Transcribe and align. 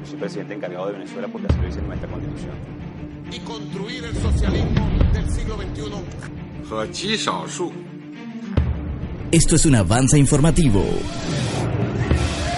Yo 0.00 0.06
soy 0.10 0.18
presidente 0.18 0.54
encargado 0.54 0.86
de 0.86 0.92
Venezuela 0.94 1.28
porque 1.28 1.46
así 1.48 1.58
lo 1.60 1.66
dice 1.66 1.82
nuestra 1.82 2.08
constitución. 2.08 2.54
Y 3.32 3.38
construir 3.40 4.04
el 4.04 4.14
socialismo 4.14 4.88
del 5.12 5.30
siglo 5.30 5.56
XXI. 5.56 6.26
Esto 9.32 9.56
es 9.56 9.66
un 9.66 9.74
avance 9.74 10.18
informativo. 10.18 10.82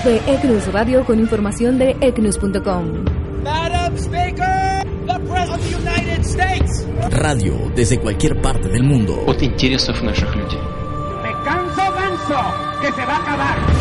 De 0.05 0.17
ECNUS 0.27 0.73
Radio 0.73 1.05
con 1.05 1.19
información 1.19 1.79
de 1.79 1.97
ECNUS.com. 2.01 3.05
Madam 3.43 3.97
Speaker, 3.97 4.85
the 5.07 5.19
President 5.29 5.51
of 5.51 5.61
the 5.61 5.77
United 5.77 6.25
States. 6.25 6.87
Radio 7.11 7.71
desde 7.75 7.99
cualquier 7.99 8.41
parte 8.41 8.69
del 8.69 8.83
mundo. 8.85 9.25
от 9.27 9.43
интересов 9.43 10.01
наших 10.03 10.35
людей. 10.37 10.61
Me 11.23 11.33
canso 11.45 11.83
ganso, 11.93 12.41
que 12.81 12.93
se 12.93 13.05
va 13.07 13.17
a 13.17 13.23
acabar. 13.23 13.72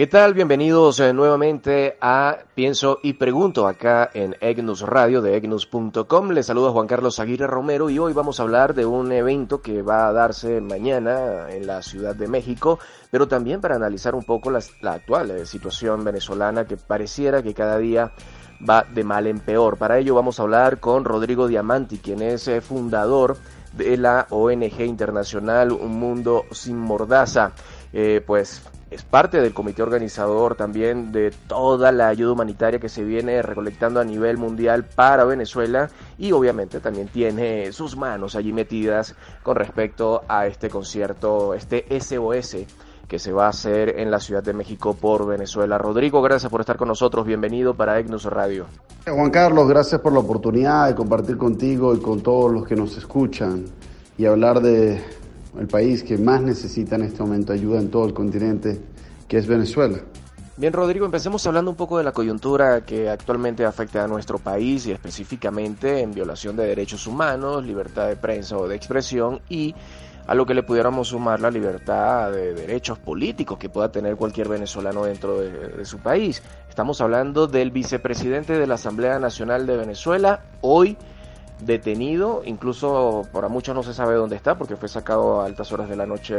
¿Qué 0.00 0.06
tal? 0.06 0.32
Bienvenidos 0.32 0.98
eh, 1.00 1.12
nuevamente 1.12 1.98
a 2.00 2.38
Pienso 2.54 3.00
y 3.02 3.12
Pregunto 3.12 3.68
acá 3.68 4.08
en 4.14 4.34
EGNUS 4.40 4.80
Radio 4.80 5.20
de 5.20 5.36
EGNUS.com. 5.36 6.30
Les 6.30 6.46
saluda 6.46 6.70
Juan 6.70 6.86
Carlos 6.86 7.20
Aguirre 7.20 7.46
Romero 7.46 7.90
y 7.90 7.98
hoy 7.98 8.14
vamos 8.14 8.40
a 8.40 8.44
hablar 8.44 8.72
de 8.72 8.86
un 8.86 9.12
evento 9.12 9.60
que 9.60 9.82
va 9.82 10.08
a 10.08 10.12
darse 10.14 10.62
mañana 10.62 11.50
en 11.50 11.66
la 11.66 11.82
Ciudad 11.82 12.14
de 12.14 12.28
México, 12.28 12.78
pero 13.10 13.28
también 13.28 13.60
para 13.60 13.76
analizar 13.76 14.14
un 14.14 14.24
poco 14.24 14.50
la, 14.50 14.60
la 14.80 14.94
actual 14.94 15.32
eh, 15.32 15.44
situación 15.44 16.02
venezolana 16.02 16.64
que 16.64 16.78
pareciera 16.78 17.42
que 17.42 17.52
cada 17.52 17.76
día 17.76 18.10
va 18.66 18.86
de 18.90 19.04
mal 19.04 19.26
en 19.26 19.40
peor. 19.40 19.76
Para 19.76 19.98
ello 19.98 20.14
vamos 20.14 20.40
a 20.40 20.44
hablar 20.44 20.80
con 20.80 21.04
Rodrigo 21.04 21.46
Diamanti, 21.46 21.98
quien 21.98 22.22
es 22.22 22.48
eh, 22.48 22.62
fundador 22.62 23.36
de 23.72 23.96
la 23.96 24.26
ONG 24.30 24.80
internacional 24.80 25.72
Un 25.72 25.98
Mundo 25.98 26.44
Sin 26.52 26.78
Mordaza. 26.78 27.52
Eh, 27.92 28.22
pues 28.24 28.62
es 28.90 29.02
parte 29.02 29.40
del 29.40 29.54
comité 29.54 29.82
organizador 29.82 30.56
también 30.56 31.12
de 31.12 31.32
toda 31.46 31.92
la 31.92 32.08
ayuda 32.08 32.32
humanitaria 32.32 32.80
que 32.80 32.88
se 32.88 33.04
viene 33.04 33.40
recolectando 33.40 34.00
a 34.00 34.04
nivel 34.04 34.36
mundial 34.36 34.84
para 34.84 35.24
Venezuela 35.24 35.90
y 36.18 36.32
obviamente 36.32 36.80
también 36.80 37.08
tiene 37.08 37.70
sus 37.72 37.96
manos 37.96 38.34
allí 38.34 38.52
metidas 38.52 39.14
con 39.42 39.56
respecto 39.56 40.22
a 40.28 40.46
este 40.46 40.68
concierto, 40.68 41.54
este 41.54 41.86
SOS 42.00 42.56
que 43.06 43.18
se 43.18 43.32
va 43.32 43.46
a 43.46 43.50
hacer 43.50 43.98
en 43.98 44.10
la 44.10 44.20
Ciudad 44.20 44.42
de 44.42 44.52
México 44.52 44.94
por 44.94 45.26
Venezuela. 45.26 45.78
Rodrigo, 45.78 46.22
gracias 46.22 46.50
por 46.50 46.60
estar 46.60 46.76
con 46.76 46.86
nosotros. 46.86 47.26
Bienvenido 47.26 47.74
para 47.74 47.98
EGNUS 47.98 48.24
Radio. 48.26 48.66
Juan 49.04 49.30
Carlos, 49.30 49.68
gracias 49.68 50.00
por 50.00 50.12
la 50.12 50.20
oportunidad 50.20 50.86
de 50.86 50.94
compartir 50.94 51.36
contigo 51.36 51.92
y 51.94 52.00
con 52.00 52.20
todos 52.22 52.52
los 52.52 52.66
que 52.66 52.76
nos 52.76 52.96
escuchan 52.96 53.64
y 54.16 54.26
hablar 54.26 54.60
de 54.60 55.02
el 55.58 55.66
país 55.66 56.02
que 56.02 56.16
más 56.16 56.42
necesita 56.42 56.96
en 56.96 57.02
este 57.02 57.22
momento 57.22 57.52
ayuda 57.52 57.80
en 57.80 57.90
todo 57.90 58.06
el 58.06 58.14
continente, 58.14 58.80
que 59.26 59.38
es 59.38 59.46
Venezuela. 59.46 59.98
Bien, 60.56 60.72
Rodrigo, 60.72 61.06
empecemos 61.06 61.46
hablando 61.46 61.70
un 61.70 61.76
poco 61.76 61.96
de 61.96 62.04
la 62.04 62.12
coyuntura 62.12 62.82
que 62.84 63.08
actualmente 63.08 63.64
afecta 63.64 64.04
a 64.04 64.06
nuestro 64.06 64.38
país 64.38 64.86
y 64.86 64.92
específicamente 64.92 66.00
en 66.00 66.12
violación 66.12 66.54
de 66.54 66.66
derechos 66.66 67.06
humanos, 67.06 67.64
libertad 67.64 68.08
de 68.08 68.16
prensa 68.16 68.58
o 68.58 68.68
de 68.68 68.76
expresión 68.76 69.40
y 69.48 69.74
a 70.26 70.34
lo 70.34 70.44
que 70.44 70.52
le 70.52 70.62
pudiéramos 70.62 71.08
sumar 71.08 71.40
la 71.40 71.50
libertad 71.50 72.30
de 72.30 72.52
derechos 72.52 72.98
políticos 72.98 73.58
que 73.58 73.70
pueda 73.70 73.90
tener 73.90 74.16
cualquier 74.16 74.48
venezolano 74.48 75.04
dentro 75.04 75.40
de, 75.40 75.50
de, 75.50 75.84
su 75.86 75.98
país. 75.98 76.42
Estamos 76.68 77.00
hablando 77.00 77.46
del 77.46 77.70
vicepresidente 77.70 78.58
de 78.58 78.66
la 78.66 78.74
Asamblea 78.74 79.18
Nacional 79.18 79.66
de 79.66 79.78
Venezuela, 79.78 80.42
hoy 80.60 80.96
detenido, 81.60 82.42
incluso 82.44 83.26
para 83.32 83.48
muchos 83.48 83.74
no 83.74 83.82
se 83.82 83.94
sabe 83.94 84.14
dónde 84.14 84.36
está 84.36 84.56
porque 84.56 84.76
fue 84.76 84.88
sacado 84.88 85.40
a 85.40 85.46
altas 85.46 85.72
horas 85.72 85.88
de 85.88 85.96
la 85.96 86.06
noche 86.06 86.34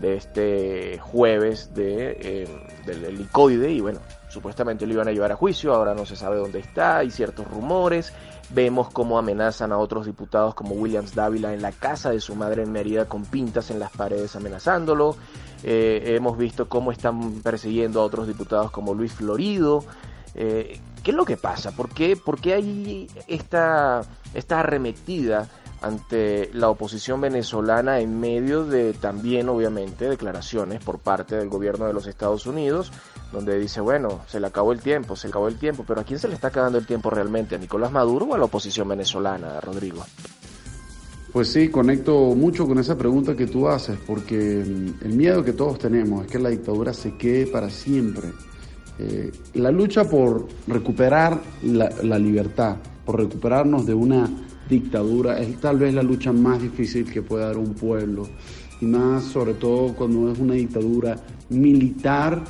de, 0.00 0.16
este 0.16 0.98
jueves 0.98 1.74
de, 1.74 2.16
eh, 2.20 2.48
del 2.86 3.04
helicoide. 3.04 3.72
Y 3.72 3.80
bueno, 3.80 4.00
supuestamente 4.28 4.86
lo 4.86 4.92
iban 4.92 5.08
a 5.08 5.12
llevar 5.12 5.32
a 5.32 5.36
juicio, 5.36 5.74
ahora 5.74 5.94
no 5.94 6.06
se 6.06 6.16
sabe 6.16 6.36
dónde 6.36 6.60
está, 6.60 6.98
hay 6.98 7.10
ciertos 7.10 7.46
rumores, 7.48 8.12
vemos 8.50 8.90
cómo 8.90 9.18
amenazan 9.18 9.72
a 9.72 9.78
otros 9.78 10.06
diputados 10.06 10.54
como 10.54 10.74
Williams 10.74 11.14
Dávila 11.14 11.52
en 11.52 11.62
la 11.62 11.72
casa 11.72 12.10
de 12.10 12.20
su 12.20 12.34
madre 12.34 12.62
en 12.62 12.72
Mérida 12.72 13.06
con 13.06 13.24
pintas 13.24 13.70
en 13.70 13.78
las 13.78 13.90
paredes 13.90 14.36
amenazándolo, 14.36 15.16
eh, 15.62 16.14
hemos 16.16 16.38
visto 16.38 16.68
cómo 16.68 16.92
están 16.92 17.40
persiguiendo 17.42 18.00
a 18.00 18.04
otros 18.04 18.26
diputados 18.26 18.70
como 18.70 18.94
Luis 18.94 19.12
Florido, 19.12 19.84
eh, 20.34 20.78
¿Qué 21.02 21.10
es 21.12 21.16
lo 21.16 21.24
que 21.24 21.36
pasa? 21.36 21.72
¿Por 21.72 21.88
qué, 21.90 22.16
por 22.16 22.40
qué 22.40 22.54
hay 22.54 23.08
esta, 23.26 24.02
esta 24.34 24.60
arremetida 24.60 25.48
ante 25.80 26.50
la 26.54 26.70
oposición 26.70 27.20
venezolana 27.20 28.00
en 28.00 28.18
medio 28.18 28.64
de 28.64 28.94
también, 28.94 29.48
obviamente, 29.48 30.08
declaraciones 30.08 30.82
por 30.82 30.98
parte 30.98 31.36
del 31.36 31.48
gobierno 31.48 31.86
de 31.86 31.92
los 31.92 32.06
Estados 32.06 32.46
Unidos, 32.46 32.92
donde 33.32 33.58
dice, 33.58 33.80
bueno, 33.80 34.20
se 34.26 34.40
le 34.40 34.46
acabó 34.46 34.72
el 34.72 34.80
tiempo, 34.80 35.14
se 35.14 35.28
le 35.28 35.30
acabó 35.30 35.48
el 35.48 35.58
tiempo, 35.58 35.84
pero 35.86 36.00
¿a 36.00 36.04
quién 36.04 36.18
se 36.18 36.28
le 36.28 36.34
está 36.34 36.48
acabando 36.48 36.78
el 36.78 36.86
tiempo 36.86 37.10
realmente? 37.10 37.54
¿A 37.54 37.58
Nicolás 37.58 37.92
Maduro 37.92 38.26
o 38.26 38.34
a 38.34 38.38
la 38.38 38.44
oposición 38.44 38.88
venezolana, 38.88 39.60
Rodrigo? 39.60 40.04
Pues 41.32 41.52
sí, 41.52 41.68
conecto 41.68 42.34
mucho 42.34 42.66
con 42.66 42.78
esa 42.78 42.96
pregunta 42.96 43.36
que 43.36 43.46
tú 43.46 43.68
haces, 43.68 43.98
porque 44.06 44.60
el 44.62 45.12
miedo 45.12 45.44
que 45.44 45.52
todos 45.52 45.78
tenemos 45.78 46.24
es 46.24 46.32
que 46.32 46.38
la 46.38 46.48
dictadura 46.48 46.92
se 46.92 47.16
quede 47.16 47.46
para 47.46 47.70
siempre 47.70 48.32
eh, 48.98 49.30
la 49.54 49.70
lucha 49.70 50.04
por 50.04 50.48
recuperar 50.66 51.40
la, 51.62 51.88
la, 52.02 52.18
libertad, 52.18 52.76
por 53.04 53.20
recuperarnos 53.20 53.86
de 53.86 53.94
una 53.94 54.28
dictadura, 54.68 55.38
es 55.38 55.60
tal 55.60 55.78
vez 55.78 55.94
la 55.94 56.02
lucha 56.02 56.32
más 56.32 56.60
difícil 56.60 57.10
que 57.10 57.22
puede 57.22 57.44
dar 57.44 57.56
un 57.56 57.74
pueblo. 57.74 58.28
Y 58.80 58.86
más 58.86 59.24
sobre 59.24 59.54
todo 59.54 59.94
cuando 59.94 60.32
es 60.32 60.38
una 60.38 60.54
dictadura 60.54 61.16
militar 61.48 62.42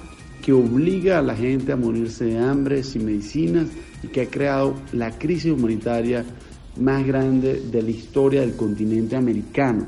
que 0.43 0.53
obliga 0.53 1.19
a 1.19 1.23
la 1.23 1.35
gente 1.35 1.73
a 1.73 1.77
morirse 1.77 2.25
de 2.25 2.39
hambre, 2.39 2.83
sin 2.83 3.05
medicinas, 3.05 3.69
y 4.03 4.09
que 4.09 4.23
ha 4.23 4.27
creado 4.27 4.75
la 4.93 5.11
crisis 5.19 5.53
humanitaria 5.53 6.25
más 6.81 7.07
grande 7.07 7.61
de 7.61 7.83
la 7.83 7.91
historia 7.91 8.41
del 8.41 8.57
continente 8.57 9.17
americano. 9.17 9.87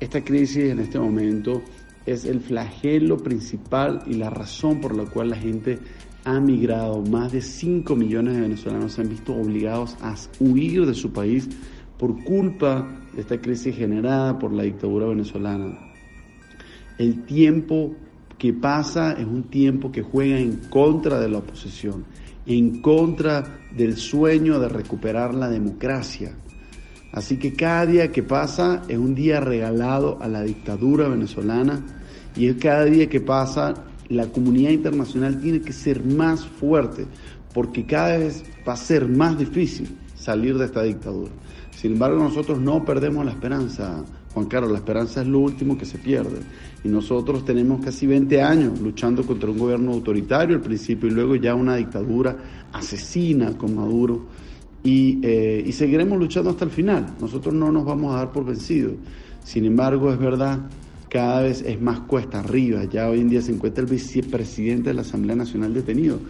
Esta 0.00 0.22
crisis 0.22 0.70
en 0.70 0.80
este 0.80 0.98
momento 0.98 1.62
es 2.12 2.24
el 2.24 2.40
flagelo 2.40 3.18
principal 3.18 4.02
y 4.06 4.14
la 4.14 4.30
razón 4.30 4.80
por 4.80 4.96
la 4.96 5.04
cual 5.04 5.30
la 5.30 5.36
gente 5.36 5.78
ha 6.24 6.40
migrado. 6.40 7.02
Más 7.02 7.32
de 7.32 7.40
5 7.40 7.96
millones 7.96 8.34
de 8.34 8.42
venezolanos 8.42 8.92
se 8.92 9.02
han 9.02 9.08
visto 9.08 9.34
obligados 9.34 9.96
a 10.00 10.14
huir 10.40 10.86
de 10.86 10.94
su 10.94 11.12
país 11.12 11.48
por 11.98 12.22
culpa 12.24 12.86
de 13.14 13.22
esta 13.22 13.40
crisis 13.40 13.76
generada 13.76 14.38
por 14.38 14.52
la 14.52 14.62
dictadura 14.62 15.06
venezolana. 15.06 15.78
El 16.98 17.24
tiempo 17.24 17.94
que 18.38 18.52
pasa 18.52 19.12
es 19.12 19.26
un 19.26 19.44
tiempo 19.44 19.90
que 19.90 20.02
juega 20.02 20.38
en 20.38 20.56
contra 20.70 21.18
de 21.20 21.28
la 21.28 21.38
oposición, 21.38 22.04
en 22.46 22.80
contra 22.80 23.58
del 23.76 23.96
sueño 23.96 24.60
de 24.60 24.68
recuperar 24.68 25.34
la 25.34 25.48
democracia. 25.48 26.34
Así 27.12 27.38
que 27.38 27.54
cada 27.54 27.86
día 27.86 28.12
que 28.12 28.22
pasa 28.22 28.82
es 28.88 28.98
un 28.98 29.14
día 29.14 29.40
regalado 29.40 30.18
a 30.20 30.28
la 30.28 30.42
dictadura 30.42 31.08
venezolana 31.08 31.97
y 32.38 32.54
cada 32.54 32.84
día 32.84 33.08
que 33.08 33.20
pasa 33.20 33.74
la 34.08 34.28
comunidad 34.28 34.70
internacional 34.70 35.40
tiene 35.40 35.60
que 35.60 35.72
ser 35.72 36.04
más 36.04 36.46
fuerte 36.46 37.06
porque 37.52 37.84
cada 37.84 38.16
vez 38.18 38.44
va 38.66 38.74
a 38.74 38.76
ser 38.76 39.08
más 39.08 39.36
difícil 39.36 39.88
salir 40.14 40.56
de 40.56 40.66
esta 40.66 40.82
dictadura. 40.82 41.32
Sin 41.76 41.92
embargo, 41.92 42.22
nosotros 42.22 42.60
no 42.60 42.84
perdemos 42.84 43.24
la 43.24 43.32
esperanza, 43.32 44.04
Juan 44.34 44.46
Carlos, 44.46 44.70
la 44.70 44.78
esperanza 44.78 45.22
es 45.22 45.26
lo 45.26 45.40
último 45.40 45.76
que 45.76 45.84
se 45.84 45.98
pierde. 45.98 46.38
Y 46.84 46.88
nosotros 46.88 47.44
tenemos 47.44 47.84
casi 47.84 48.06
20 48.06 48.42
años 48.42 48.80
luchando 48.80 49.24
contra 49.24 49.50
un 49.50 49.58
gobierno 49.58 49.92
autoritario 49.92 50.56
al 50.56 50.62
principio 50.62 51.08
y 51.08 51.12
luego 51.12 51.36
ya 51.36 51.54
una 51.54 51.76
dictadura 51.76 52.36
asesina 52.72 53.56
con 53.56 53.74
Maduro. 53.74 54.26
Y, 54.82 55.18
eh, 55.22 55.64
y 55.66 55.72
seguiremos 55.72 56.18
luchando 56.18 56.50
hasta 56.50 56.64
el 56.64 56.70
final. 56.70 57.14
Nosotros 57.20 57.54
no 57.54 57.72
nos 57.72 57.84
vamos 57.84 58.14
a 58.14 58.18
dar 58.18 58.32
por 58.32 58.44
vencidos. 58.44 58.94
Sin 59.44 59.64
embargo, 59.64 60.12
es 60.12 60.18
verdad 60.18 60.60
cada 61.08 61.42
vez 61.42 61.62
es 61.62 61.80
más 61.80 62.00
cuesta 62.00 62.40
arriba. 62.40 62.84
Ya 62.84 63.08
hoy 63.08 63.20
en 63.20 63.28
día 63.28 63.42
se 63.42 63.52
encuentra 63.52 63.82
el 63.82 63.90
vicepresidente 63.90 64.90
de 64.90 64.94
la 64.94 65.02
Asamblea 65.02 65.36
Nacional 65.36 65.74
detenido. 65.74 66.20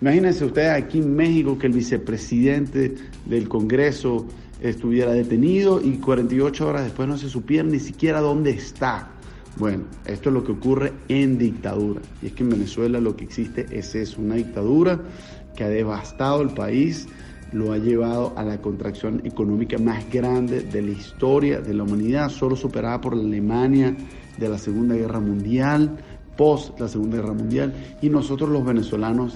Imagínense 0.00 0.44
ustedes 0.44 0.70
aquí 0.70 0.98
en 0.98 1.14
México 1.14 1.58
que 1.58 1.66
el 1.66 1.72
vicepresidente 1.72 2.94
del 3.24 3.48
Congreso 3.48 4.26
estuviera 4.60 5.12
detenido 5.12 5.80
y 5.82 5.98
48 5.98 6.66
horas 6.66 6.84
después 6.84 7.08
no 7.08 7.16
se 7.18 7.28
supiera 7.28 7.64
ni 7.64 7.78
siquiera 7.78 8.20
dónde 8.20 8.50
está. 8.50 9.10
Bueno, 9.58 9.84
esto 10.04 10.28
es 10.28 10.34
lo 10.34 10.44
que 10.44 10.52
ocurre 10.52 10.92
en 11.08 11.38
dictadura. 11.38 12.02
Y 12.22 12.26
es 12.26 12.32
que 12.32 12.42
en 12.42 12.50
Venezuela 12.50 13.00
lo 13.00 13.16
que 13.16 13.24
existe 13.24 13.66
es 13.70 13.94
eso, 13.94 14.20
una 14.20 14.34
dictadura 14.34 15.00
que 15.56 15.64
ha 15.64 15.68
devastado 15.68 16.42
el 16.42 16.50
país, 16.50 17.08
lo 17.52 17.72
ha 17.72 17.78
llevado 17.78 18.34
a 18.36 18.44
la 18.44 18.60
contracción 18.60 19.22
económica 19.24 19.78
más 19.78 20.10
grande 20.10 20.60
de 20.60 20.82
la 20.82 20.90
historia 20.90 21.60
de 21.60 21.72
la 21.72 21.84
humanidad, 21.84 22.28
solo 22.28 22.54
superada 22.54 23.00
por 23.00 23.16
la 23.16 23.22
Alemania 23.22 23.96
de 24.36 24.48
la 24.48 24.58
Segunda 24.58 24.94
Guerra 24.94 25.20
Mundial, 25.20 25.96
post 26.36 26.78
la 26.80 26.88
Segunda 26.88 27.16
Guerra 27.18 27.32
Mundial, 27.32 27.74
y 28.02 28.08
nosotros 28.08 28.50
los 28.50 28.64
venezolanos 28.64 29.34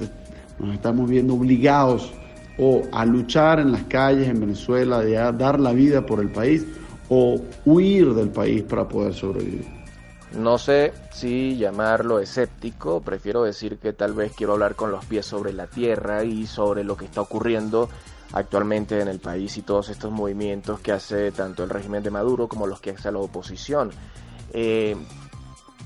nos 0.58 0.74
estamos 0.74 1.08
viendo 1.08 1.34
obligados 1.34 2.12
o 2.58 2.82
a 2.92 3.06
luchar 3.06 3.60
en 3.60 3.72
las 3.72 3.84
calles 3.84 4.28
en 4.28 4.40
Venezuela, 4.40 5.00
de 5.00 5.12
dar 5.14 5.58
la 5.58 5.72
vida 5.72 6.04
por 6.04 6.20
el 6.20 6.30
país, 6.30 6.66
o 7.08 7.40
huir 7.64 8.14
del 8.14 8.28
país 8.28 8.62
para 8.62 8.86
poder 8.86 9.14
sobrevivir. 9.14 9.66
No 10.36 10.58
sé 10.58 10.92
si 11.12 11.56
llamarlo 11.56 12.20
escéptico, 12.20 13.00
prefiero 13.00 13.42
decir 13.42 13.78
que 13.78 13.92
tal 13.92 14.12
vez 14.12 14.32
quiero 14.36 14.52
hablar 14.52 14.76
con 14.76 14.92
los 14.92 15.04
pies 15.04 15.26
sobre 15.26 15.52
la 15.52 15.66
tierra 15.66 16.22
y 16.22 16.46
sobre 16.46 16.84
lo 16.84 16.96
que 16.96 17.06
está 17.06 17.20
ocurriendo 17.20 17.88
actualmente 18.32 19.00
en 19.00 19.08
el 19.08 19.18
país 19.18 19.56
y 19.56 19.62
todos 19.62 19.88
estos 19.88 20.12
movimientos 20.12 20.78
que 20.78 20.92
hace 20.92 21.32
tanto 21.32 21.64
el 21.64 21.70
régimen 21.70 22.04
de 22.04 22.12
Maduro 22.12 22.46
como 22.46 22.68
los 22.68 22.80
que 22.80 22.90
hace 22.90 23.10
la 23.10 23.18
oposición. 23.18 23.90
Eh, 24.52 24.96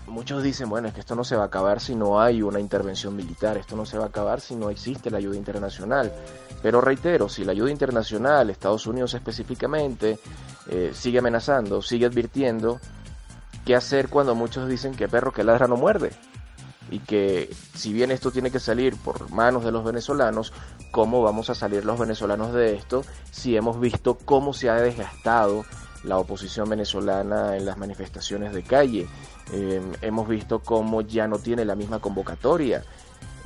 muchos 0.07 0.43
dicen, 0.43 0.69
bueno, 0.69 0.89
es 0.89 0.95
que 0.95 1.01
esto 1.01 1.15
no 1.15 1.25
se 1.25 1.37
va 1.37 1.45
a 1.45 1.47
acabar 1.47 1.81
si 1.81 1.95
no 1.95 2.21
hay 2.21 2.43
una 2.43 2.61
intervención 2.61 3.17
militar, 3.17 3.57
esto 3.57 3.77
no 3.77 3.87
se 3.87 3.99
va 3.99 4.05
a 4.05 4.09
acabar 4.09 4.41
si 4.41 4.55
no 4.55 4.71
existe 4.71 5.11
la 5.11 5.19
ayuda 5.19 5.37
internacional. 5.37 6.13
Pero 6.63 6.81
reitero, 6.81 7.29
si 7.29 7.45
la 7.45 7.53
ayuda 7.53 7.71
internacional, 7.71 8.49
Estados 8.49 8.87
Unidos 8.87 9.13
específicamente, 9.15 10.19
eh, 10.69 10.93
sigue 10.95 11.19
amenazando, 11.19 11.83
sigue 11.83 12.07
advirtiendo, 12.07 12.81
¿qué 13.65 13.75
hacer 13.75 14.09
cuando 14.09 14.35
muchos 14.35 14.69
dicen 14.69 14.95
que 14.95 15.09
perro 15.09 15.33
que 15.33 15.45
ladra 15.45 15.67
no 15.67 15.77
muerde? 15.77 16.13
Y 16.91 17.01
que 17.01 17.55
si 17.75 17.93
bien 17.93 18.11
esto 18.11 18.31
tiene 18.31 18.51
que 18.51 18.61
salir 18.61 18.97
por 18.97 19.31
manos 19.31 19.65
de 19.65 19.73
los 19.73 19.85
venezolanos, 19.85 20.53
¿cómo 20.91 21.23
vamos 21.23 21.51
a 21.51 21.55
salir 21.55 21.85
los 21.85 21.99
venezolanos 21.99 22.53
de 22.53 22.75
esto 22.75 23.05
si 23.31 23.57
hemos 23.57 23.81
visto 23.81 24.17
cómo 24.17 24.53
se 24.53 24.71
ha 24.71 24.75
desgastado 24.75 25.65
la 26.05 26.19
oposición 26.19 26.69
venezolana 26.69 27.57
en 27.57 27.65
las 27.65 27.77
manifestaciones 27.79 28.53
de 28.55 28.63
calle? 28.63 29.07
Eh, 29.53 29.81
hemos 30.03 30.29
visto 30.29 30.61
cómo 30.61 31.03
ya 31.03 31.27
no 31.29 31.39
tiene 31.39 31.65
la 31.65 31.75
misma 31.75 31.99
convocatoria 31.99 32.83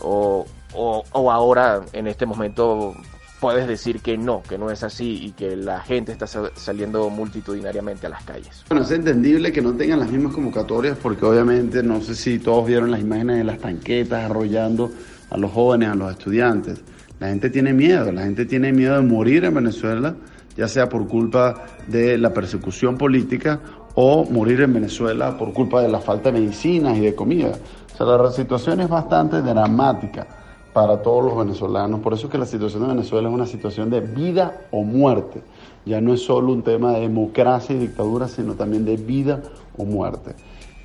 o, 0.01 0.47
o, 0.75 1.05
o 1.13 1.31
ahora 1.31 1.83
en 1.93 2.07
este 2.07 2.27
momento 2.27 2.95
puedes 3.41 3.69
decir 3.69 4.01
que 4.01 4.19
no, 4.19 4.43
que 4.43 4.59
no 4.59 4.71
es 4.71 4.83
así 4.83 5.27
y 5.27 5.33
que 5.33 5.57
la 5.57 5.81
gente 5.81 6.13
está 6.13 6.27
saliendo 6.27 7.09
multitudinariamente 7.11 8.07
a 8.07 8.11
las 8.11 8.25
calles. 8.25 8.65
Bueno, 8.69 8.85
es 8.85 8.91
entendible 8.91 9.53
que 9.53 9.63
no 9.63 9.75
tengan 9.75 10.01
las 10.01 10.11
mismas 10.11 10.35
convocatorias 10.35 10.97
porque 11.01 11.25
obviamente 11.25 11.83
no 11.83 12.01
sé 12.01 12.15
si 12.15 12.39
todos 12.39 12.67
vieron 12.67 12.91
las 12.91 13.01
imágenes 13.01 13.39
de 13.39 13.45
las 13.45 13.59
tanquetas 13.59 14.25
arrollando 14.25 14.91
a 15.31 15.37
los 15.37 15.53
jóvenes, 15.53 15.91
a 15.91 15.95
los 15.95 16.11
estudiantes. 16.11 16.81
La 17.21 17.29
gente 17.29 17.51
tiene 17.51 17.73
miedo, 17.73 18.13
la 18.13 18.23
gente 18.23 18.47
tiene 18.47 18.73
miedo 18.73 18.97
de 18.97 19.03
morir 19.03 19.45
en 19.45 19.55
Venezuela, 19.55 20.15
ya 20.59 20.67
sea 20.67 20.89
por 20.89 21.07
culpa 21.07 21.67
de 21.87 22.19
la 22.19 22.35
persecución 22.35 22.99
política 22.99 23.61
o 23.95 24.25
morir 24.25 24.61
en 24.61 24.75
Venezuela 24.75 25.39
por 25.39 25.53
culpa 25.53 25.81
de 25.81 25.89
la 25.89 26.01
falta 26.01 26.33
de 26.33 26.41
medicinas 26.41 26.99
y 26.99 27.01
de 27.01 27.15
comida. 27.15 27.53
O 27.95 27.97
sea, 27.97 28.07
la 28.07 28.33
situación 28.33 28.81
es 28.81 28.89
bastante 28.89 29.41
dramática 29.41 30.27
para 30.73 31.01
todos 31.01 31.25
los 31.25 31.39
venezolanos. 31.39 32.01
Por 32.01 32.13
eso 32.13 32.27
es 32.27 32.33
que 32.33 32.39
la 32.39 32.47
situación 32.47 32.83
de 32.83 32.89
Venezuela 32.89 33.29
es 33.29 33.35
una 33.35 33.47
situación 33.47 33.89
de 33.89 34.01
vida 34.01 34.63
o 34.73 34.83
muerte. 34.83 35.43
Ya 35.87 36.01
no 36.01 36.13
es 36.13 36.23
solo 36.25 36.53
un 36.53 36.63
tema 36.63 36.93
de 36.93 37.01
democracia 37.01 37.75
y 37.75 37.79
dictadura, 37.79 38.27
sino 38.27 38.55
también 38.55 38.85
de 38.85 38.97
vida 38.97 39.41
o 39.77 39.85
muerte. 39.85 40.35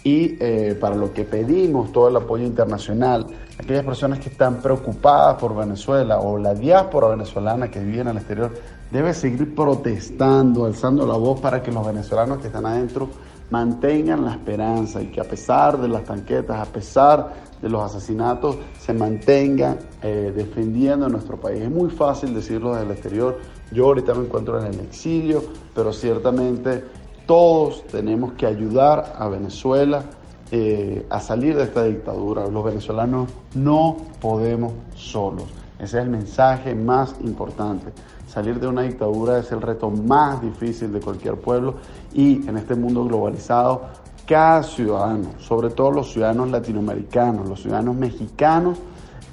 Y 0.04 0.36
eh, 0.40 0.78
para 0.80 0.96
lo 0.96 1.14
que 1.14 1.24
pedimos 1.24 1.92
todo 1.92 2.10
el 2.10 2.16
apoyo 2.18 2.46
internacional, 2.46 3.26
aquellas 3.58 3.86
personas 3.86 4.20
que 4.20 4.30
están 4.30 4.62
preocupadas 4.62 5.38
por 5.40 5.56
Venezuela 5.56 6.20
o 6.20 6.38
la 6.38 6.54
diáspora 6.54 7.08
venezolana 7.08 7.72
que 7.72 7.80
vive 7.80 8.02
en 8.02 8.10
el 8.10 8.18
exterior, 8.18 8.52
debe 8.94 9.16
seguir 9.16 9.56
protestando, 9.56 10.66
alzando 10.66 11.08
la 11.08 11.16
voz 11.16 11.42
para 11.42 11.64
que 11.64 11.72
los 11.72 11.84
venezolanos 11.84 12.38
que 12.38 12.48
están 12.48 12.68
adentro 12.68 13.10
mantengan 13.50 14.24
la 14.24 14.34
esperanza 14.34 15.02
y 15.02 15.08
que 15.08 15.20
a 15.20 15.24
pesar 15.24 15.82
de 15.82 15.88
las 15.88 16.04
tanquetas, 16.04 16.60
a 16.60 16.72
pesar 16.72 17.34
de 17.60 17.70
los 17.70 17.82
asesinatos, 17.82 18.56
se 18.80 18.94
mantengan 18.94 19.80
eh, 20.04 20.32
defendiendo 20.36 21.10
nuestro 21.10 21.40
país. 21.40 21.62
Es 21.62 21.72
muy 21.72 21.90
fácil 21.90 22.36
decirlo 22.36 22.74
desde 22.74 22.86
el 22.86 22.92
exterior. 22.92 23.40
Yo 23.72 23.86
ahorita 23.86 24.14
me 24.14 24.26
encuentro 24.26 24.60
en 24.60 24.72
el 24.72 24.80
exilio, 24.82 25.44
pero 25.74 25.92
ciertamente 25.92 26.84
todos 27.26 27.88
tenemos 27.88 28.34
que 28.34 28.46
ayudar 28.46 29.16
a 29.18 29.28
Venezuela 29.28 30.04
eh, 30.52 31.08
a 31.10 31.20
salir 31.20 31.56
de 31.56 31.64
esta 31.64 31.84
dictadura. 31.84 32.48
Los 32.48 32.64
venezolanos 32.64 33.28
no 33.56 33.98
podemos 34.22 34.74
solos. 34.94 35.46
Ese 35.80 35.98
es 35.98 36.04
el 36.04 36.10
mensaje 36.10 36.76
más 36.76 37.16
importante. 37.24 37.92
Salir 38.34 38.60
de 38.60 38.66
una 38.66 38.82
dictadura 38.82 39.38
es 39.38 39.52
el 39.52 39.62
reto 39.62 39.92
más 39.92 40.42
difícil 40.42 40.92
de 40.92 41.00
cualquier 41.00 41.36
pueblo 41.36 41.76
y 42.16 42.48
en 42.50 42.58
este 42.58 42.74
mundo 42.74 43.06
globalizado, 43.06 43.84
cada 44.26 44.64
ciudadano, 44.64 45.34
sobre 45.38 45.70
todo 45.70 45.92
los 45.92 46.12
ciudadanos 46.12 46.50
latinoamericanos, 46.50 47.48
los 47.48 47.62
ciudadanos 47.62 47.96
mexicanos, 47.96 48.80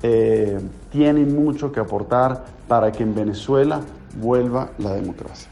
eh, 0.02 0.60
tienen 0.92 1.34
mucho 1.34 1.72
que 1.72 1.80
aportar 1.80 2.44
para 2.68 2.92
que 2.92 3.02
en 3.02 3.14
Venezuela 3.14 3.80
vuelva 4.20 4.68
la 4.76 4.92
democracia. 4.92 5.49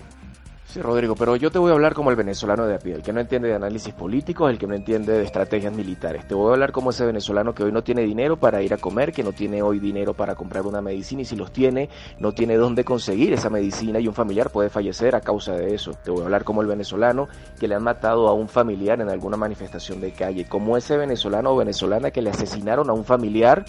Rodrigo, 0.83 1.15
pero 1.15 1.37
yo 1.37 1.51
te 1.51 1.59
voy 1.59 1.71
a 1.71 1.75
hablar 1.75 1.95
como 1.95 2.11
el 2.11 2.17
venezolano 2.17 2.67
de 2.67 2.75
a 2.75 2.79
pie, 2.79 2.95
el 2.95 3.03
que 3.03 3.13
no 3.13 3.21
entiende 3.21 3.49
de 3.49 3.55
análisis 3.55 3.93
políticos, 3.95 4.51
el 4.51 4.59
que 4.59 4.67
no 4.67 4.75
entiende 4.75 5.13
de 5.13 5.25
estrategias 5.25 5.73
militares. 5.73 6.27
Te 6.27 6.35
voy 6.35 6.51
a 6.51 6.53
hablar 6.55 6.73
como 6.73 6.91
ese 6.91 7.05
venezolano 7.05 7.55
que 7.55 7.65
hoy 7.65 7.73
no 7.73 7.83
tiene 7.83 8.03
dinero 8.03 8.37
para 8.37 8.63
ir 8.63 8.75
a 8.75 8.77
comer, 8.77 9.13
que 9.13 9.23
no 9.23 9.33
tiene 9.33 9.63
hoy 9.63 9.79
dinero 9.79 10.15
para 10.15 10.35
comprar 10.35 10.67
una 10.67 10.81
medicina 10.81 11.23
y 11.23 11.25
si 11.25 11.37
los 11.37 11.53
tiene, 11.53 11.89
no 12.19 12.33
tiene 12.33 12.57
dónde 12.57 12.85
conseguir 12.85 13.33
esa 13.33 13.51
medicina 13.51 14.01
y 14.01 14.09
un 14.09 14.15
familiar 14.15 14.51
puede 14.51 14.71
fallecer 14.71 15.15
a 15.15 15.21
causa 15.21 15.53
de 15.53 15.75
eso. 15.75 15.93
Te 15.93 16.11
voy 16.11 16.23
a 16.23 16.25
hablar 16.25 16.45
como 16.45 16.63
el 16.63 16.69
venezolano 16.69 17.29
que 17.59 17.69
le 17.69 17.75
han 17.75 17.83
matado 17.83 18.29
a 18.29 18.33
un 18.33 18.49
familiar 18.49 19.01
en 19.01 19.09
alguna 19.09 19.37
manifestación 19.37 20.01
de 20.01 20.13
calle, 20.13 20.47
como 20.47 20.77
ese 20.77 20.97
venezolano 20.97 21.51
o 21.53 21.57
venezolana 21.57 22.11
que 22.11 22.23
le 22.23 22.31
asesinaron 22.31 22.91
a 22.91 22.93
un 22.93 23.05
familiar 23.05 23.65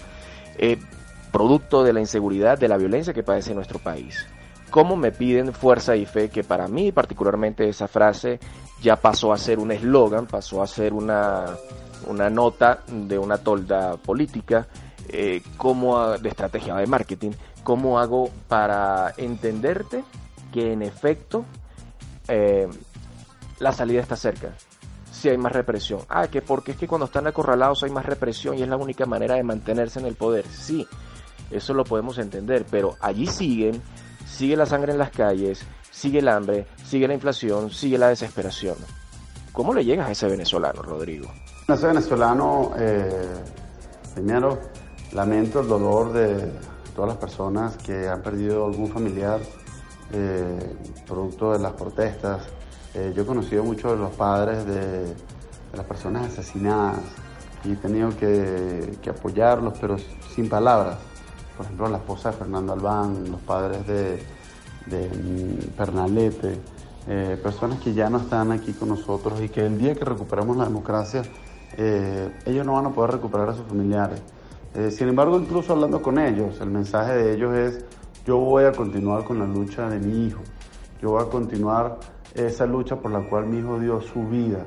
eh, 0.58 0.78
producto 1.32 1.84
de 1.84 1.92
la 1.92 2.00
inseguridad, 2.00 2.58
de 2.58 2.68
la 2.68 2.76
violencia 2.76 3.12
que 3.12 3.22
padece 3.22 3.54
nuestro 3.54 3.78
país 3.78 4.26
cómo 4.70 4.96
me 4.96 5.12
piden 5.12 5.52
fuerza 5.52 5.96
y 5.96 6.06
fe, 6.06 6.30
que 6.30 6.44
para 6.44 6.68
mí 6.68 6.92
particularmente 6.92 7.68
esa 7.68 7.88
frase 7.88 8.38
ya 8.82 8.96
pasó 8.96 9.32
a 9.32 9.38
ser 9.38 9.58
un 9.58 9.72
eslogan, 9.72 10.26
pasó 10.26 10.62
a 10.62 10.66
ser 10.66 10.92
una, 10.94 11.46
una 12.06 12.30
nota 12.30 12.82
de 12.86 13.18
una 13.18 13.38
tolda 13.38 13.96
política, 13.96 14.66
eh, 15.08 15.42
como 15.56 16.16
de 16.18 16.28
estrategia 16.28 16.74
de 16.76 16.86
marketing, 16.86 17.32
cómo 17.62 17.98
hago 17.98 18.30
para 18.48 19.12
entenderte 19.16 20.04
que 20.52 20.72
en 20.72 20.82
efecto 20.82 21.44
eh, 22.28 22.68
la 23.58 23.72
salida 23.72 24.00
está 24.00 24.16
cerca. 24.16 24.54
Si 25.10 25.28
hay 25.28 25.36
más 25.36 25.52
represión. 25.52 26.00
Ah, 26.08 26.28
que 26.28 26.40
porque 26.40 26.72
es 26.72 26.78
que 26.78 26.88
cuando 26.88 27.04
están 27.04 27.26
acorralados 27.26 27.82
hay 27.82 27.90
más 27.90 28.06
represión 28.06 28.56
y 28.56 28.62
es 28.62 28.68
la 28.68 28.76
única 28.76 29.04
manera 29.04 29.34
de 29.34 29.42
mantenerse 29.42 30.00
en 30.00 30.06
el 30.06 30.14
poder. 30.14 30.46
Sí, 30.46 30.86
eso 31.50 31.74
lo 31.74 31.84
podemos 31.84 32.16
entender, 32.18 32.64
pero 32.70 32.96
allí 33.00 33.26
siguen 33.26 33.82
sigue 34.30 34.56
la 34.56 34.66
sangre 34.66 34.92
en 34.92 34.98
las 34.98 35.10
calles, 35.10 35.62
sigue 35.90 36.20
el 36.20 36.28
hambre, 36.28 36.66
sigue 36.84 37.08
la 37.08 37.14
inflación, 37.14 37.70
sigue 37.70 37.98
la 37.98 38.08
desesperación. 38.08 38.76
¿Cómo 39.52 39.74
le 39.74 39.84
llegas 39.84 40.08
a 40.08 40.12
ese 40.12 40.28
venezolano, 40.28 40.82
Rodrigo? 40.82 41.30
Ese 41.68 41.86
venezolano, 41.86 42.72
eh, 42.78 43.26
primero, 44.14 44.58
lamento 45.12 45.60
el 45.60 45.68
dolor 45.68 46.12
de 46.12 46.52
todas 46.94 47.10
las 47.10 47.18
personas 47.18 47.76
que 47.78 48.08
han 48.08 48.22
perdido 48.22 48.66
algún 48.66 48.88
familiar 48.88 49.40
eh, 50.12 50.76
producto 51.06 51.52
de 51.52 51.58
las 51.58 51.72
protestas. 51.72 52.46
Eh, 52.94 53.12
yo 53.14 53.22
he 53.22 53.26
conocido 53.26 53.64
muchos 53.64 53.92
de 53.92 53.98
los 53.98 54.12
padres 54.12 54.64
de, 54.66 55.14
las 55.72 55.86
personas 55.86 56.26
asesinadas 56.26 56.98
y 57.62 57.72
he 57.72 57.76
tenido 57.76 58.10
que 58.16 59.08
apoyarlos, 59.08 59.78
pero 59.80 59.96
sin 60.34 60.48
palabras 60.48 60.98
por 61.60 61.66
ejemplo, 61.66 61.88
la 61.90 61.98
esposa 61.98 62.30
de 62.30 62.38
Fernando 62.38 62.72
Albán, 62.72 63.30
los 63.30 63.40
padres 63.42 63.86
de, 63.86 64.18
mm, 64.86 65.76
Pernalete, 65.76 66.58
eh, 67.06 67.38
personas 67.42 67.78
que 67.80 67.92
ya 67.92 68.08
no 68.08 68.16
están 68.16 68.50
aquí 68.50 68.72
con 68.72 68.88
nosotros 68.88 69.38
y 69.42 69.50
que 69.50 69.66
el 69.66 69.76
día 69.76 69.94
que 69.94 70.06
recuperemos 70.06 70.56
la 70.56 70.64
democracia, 70.64 71.20
eh, 71.76 72.32
ellos 72.46 72.64
no 72.64 72.72
van 72.72 72.86
a 72.86 72.90
poder 72.92 73.10
recuperar 73.10 73.50
a 73.50 73.54
sus 73.54 73.66
familiares. 73.66 74.22
Eh, 74.74 74.90
sin 74.90 75.08
embargo, 75.08 75.38
incluso 75.38 75.74
hablando 75.74 76.00
con 76.00 76.18
ellos, 76.18 76.58
el 76.62 76.70
mensaje 76.70 77.12
de 77.12 77.34
ellos 77.34 77.54
es, 77.54 77.84
yo 78.24 78.38
voy 78.38 78.64
a 78.64 78.72
continuar 78.72 79.24
con 79.24 79.38
la 79.38 79.44
lucha 79.44 79.86
de 79.90 79.98
mi 79.98 80.28
hijo, 80.28 80.40
yo 81.02 81.10
voy 81.10 81.22
a 81.22 81.26
continuar 81.26 81.98
esa 82.34 82.64
lucha 82.64 82.96
por 82.96 83.10
la 83.10 83.20
cual 83.28 83.48
mi 83.48 83.58
hijo 83.58 83.78
dio 83.78 84.00
su 84.00 84.26
vida. 84.26 84.64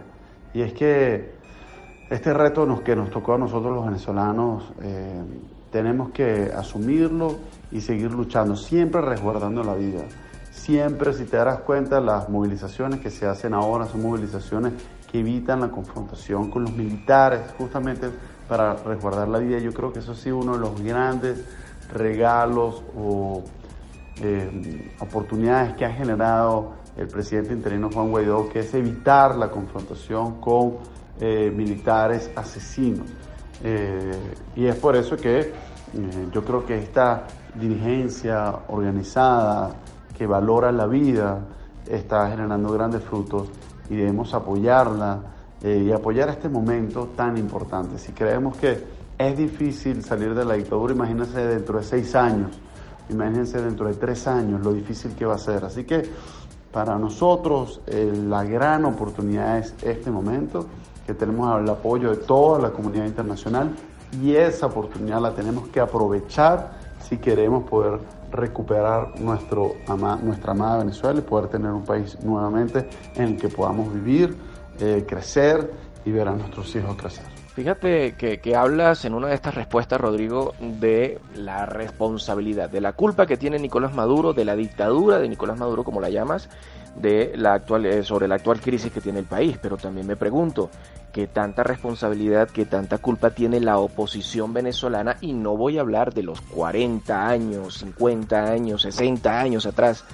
Y 0.54 0.62
es 0.62 0.74
que 0.74 1.34
este 2.12 2.36
reto 2.36 2.68
nos, 2.68 2.82
que 2.82 2.96
nos 2.96 3.10
tocó 3.10 3.34
a 3.34 3.40
nosotros 3.40 3.74
los 3.74 3.84
venezolanos, 3.84 4.72
tenemos 5.74 6.12
que 6.12 6.51
asumirlo 6.56 7.39
y 7.72 7.82
seguir 7.82 8.12
luchando, 8.12 8.56
siempre 8.56 9.01
resguardando 9.01 9.63
la 9.63 9.74
vida. 9.74 10.03
Siempre, 10.51 11.13
si 11.13 11.25
te 11.25 11.36
darás 11.36 11.62
cuenta, 11.62 12.00
las 12.00 12.30
movilizaciones 12.30 13.00
que 13.00 13.10
se 13.10 13.25
hacen 13.25 13.56
ahora 13.56 13.88
son 13.88 14.03
movilizaciones 14.03 14.74
que 15.12 15.20
evitan 15.20 15.62
la 15.62 15.70
confrontación 15.70 16.51
con 16.51 16.62
los 16.62 16.74
militares, 16.74 17.42
justamente 17.58 18.08
para 18.48 18.75
resguardar 18.75 19.27
la 19.27 19.39
vida. 19.39 19.58
Yo 19.58 19.74
creo 19.74 19.92
que 19.92 20.00
eso 20.00 20.12
ha 20.12 20.15
sido 20.15 20.38
uno 20.38 20.53
de 20.53 20.60
los 20.60 20.80
grandes 20.80 21.44
regalos 21.92 22.84
o 22.96 23.44
eh, 24.22 24.92
oportunidades 25.00 25.74
que 25.75 25.86
ha 25.86 25.92
generado 25.92 26.74
el 26.96 27.08
presidente 27.08 27.51
interino 27.51 27.89
Juan 27.92 28.12
Guaidó, 28.12 28.48
que 28.48 28.60
es 28.60 28.72
evitar 28.75 29.36
la 29.36 29.50
confrontación 29.50 30.39
con 30.39 30.77
eh, 31.20 31.51
militares 31.53 32.30
asesinos. 32.36 33.08
Eh, 33.63 34.12
y 34.56 34.65
es 34.65 34.75
por 34.75 34.96
eso 34.96 35.15
que 35.15 35.53
eh, 35.94 36.28
yo 36.32 36.44
creo 36.44 36.66
que 36.66 36.78
esta 36.78 37.24
dirigencia 37.56 38.54
organizada 38.68 39.72
que 40.18 40.26
valora 40.26 40.72
la 40.72 40.88
vida 40.88 41.40
está 41.88 42.30
generando 42.30 42.72
grandes 42.72 43.04
frutos 43.04 43.50
y 43.90 43.96
debemos 43.96 44.34
apoyarla 44.34 45.20
eh, 45.62 45.84
y 45.86 45.92
apoyar 45.92 46.30
este 46.30 46.50
momento 46.50 47.10
tan 47.16 47.38
importante. 47.38 47.98
Si 47.98 48.12
creemos 48.12 48.58
que 48.58 48.84
es 49.18 49.38
difícil 49.38 50.04
salir 50.04 50.34
de 50.34 50.46
la 50.46 50.56
dictadura, 50.56 50.94
imagínense 50.94 51.46
dentro 51.46 51.78
de 51.78 51.84
seis 51.84 52.16
años, 52.16 52.52
imagínense 53.10 53.62
dentro 53.62 53.88
de 53.88 53.94
tres 53.94 54.28
años 54.28 54.62
lo 54.64 54.74
difícil 54.74 55.14
que 55.16 55.26
va 55.26 55.36
a 55.36 55.40
ser. 55.40 55.64
Así 55.66 55.84
que 55.84 56.04
para 56.72 56.98
nosotros 56.98 57.82
eh, 57.86 58.12
la 58.28 58.44
gran 58.44 58.86
oportunidad 58.86 59.60
es 59.60 59.76
este 59.84 60.10
momento, 60.10 60.66
que 61.06 61.14
tenemos 61.14 61.62
el 61.62 61.70
apoyo 61.70 62.10
de 62.12 62.18
toda 62.18 62.60
la 62.60 62.72
comunidad 62.72 63.06
internacional 63.06 63.76
y 64.22 64.36
esa 64.36 64.67
oportunidad 64.67 65.22
la 65.22 65.34
tenemos 65.34 65.67
que 65.70 65.79
aprovechar 65.79 66.72
si 67.08 67.17
queremos 67.17 67.63
poder 67.70 68.00
recuperar 68.32 69.20
nuestro 69.20 69.75
nuestra 70.24 70.51
amada 70.51 70.79
Venezuela 70.79 71.20
y 71.20 71.24
poder 71.24 71.50
tener 71.50 71.72
un 71.72 71.84
país 71.84 72.17
nuevamente 72.24 72.88
en 73.15 73.24
el 73.24 73.38
que 73.38 73.50
podamos 73.50 73.93
vivir, 73.93 74.36
eh, 74.79 75.05
crecer 75.08 75.72
y 76.05 76.12
ver 76.12 76.27
a 76.27 76.32
nuestros 76.32 76.75
hijos 76.75 76.96
crecer. 76.96 77.25
Fíjate 77.53 78.15
que, 78.17 78.39
que, 78.39 78.55
hablas 78.55 79.05
en 79.05 79.13
una 79.13 79.27
de 79.27 79.36
estas 79.36 79.53
respuestas, 79.53 80.01
Rodrigo, 80.01 80.53
de 80.60 81.20
la 81.36 81.67
responsabilidad, 81.67 82.67
de 82.67 82.82
la 82.82 82.93
culpa 82.93 83.27
que 83.27 83.38
tiene 83.38 83.60
Nicolás 83.60 83.93
Maduro, 83.93 84.34
de 84.34 84.43
la 84.43 84.55
dictadura 84.55 85.20
de 85.20 85.29
Nicolás 85.29 85.60
Maduro, 85.60 85.84
como 85.84 86.01
la 86.01 86.10
llamas, 86.10 86.50
de 86.96 87.34
la 87.36 87.54
actual, 87.54 87.86
eh, 87.86 88.04
sobre 88.04 88.28
la 88.28 88.36
actual 88.36 88.60
crisis 88.60 88.92
que 88.92 89.02
tiene 89.02 89.20
el 89.20 89.26
país. 89.26 89.58
Pero 89.62 89.78
también 89.78 90.08
me 90.08 90.16
pregunto, 90.16 90.70
¿qué 91.12 91.28
tanta 91.28 91.64
responsabilidad, 91.64 92.50
qué 92.50 92.66
tanta 92.66 92.98
culpa 92.98 93.32
tiene 93.32 93.60
la 93.60 93.78
oposición 93.78 94.54
venezolana? 94.54 95.18
Y 95.22 95.34
no 95.34 95.58
voy 95.58 95.78
a 95.78 95.82
hablar 95.82 96.14
de 96.14 96.24
los 96.24 96.42
40 96.42 97.28
años, 97.28 97.80
50 97.80 98.44
años, 98.44 98.82
60 98.84 99.40
años 99.40 99.66
atrás 99.66 100.06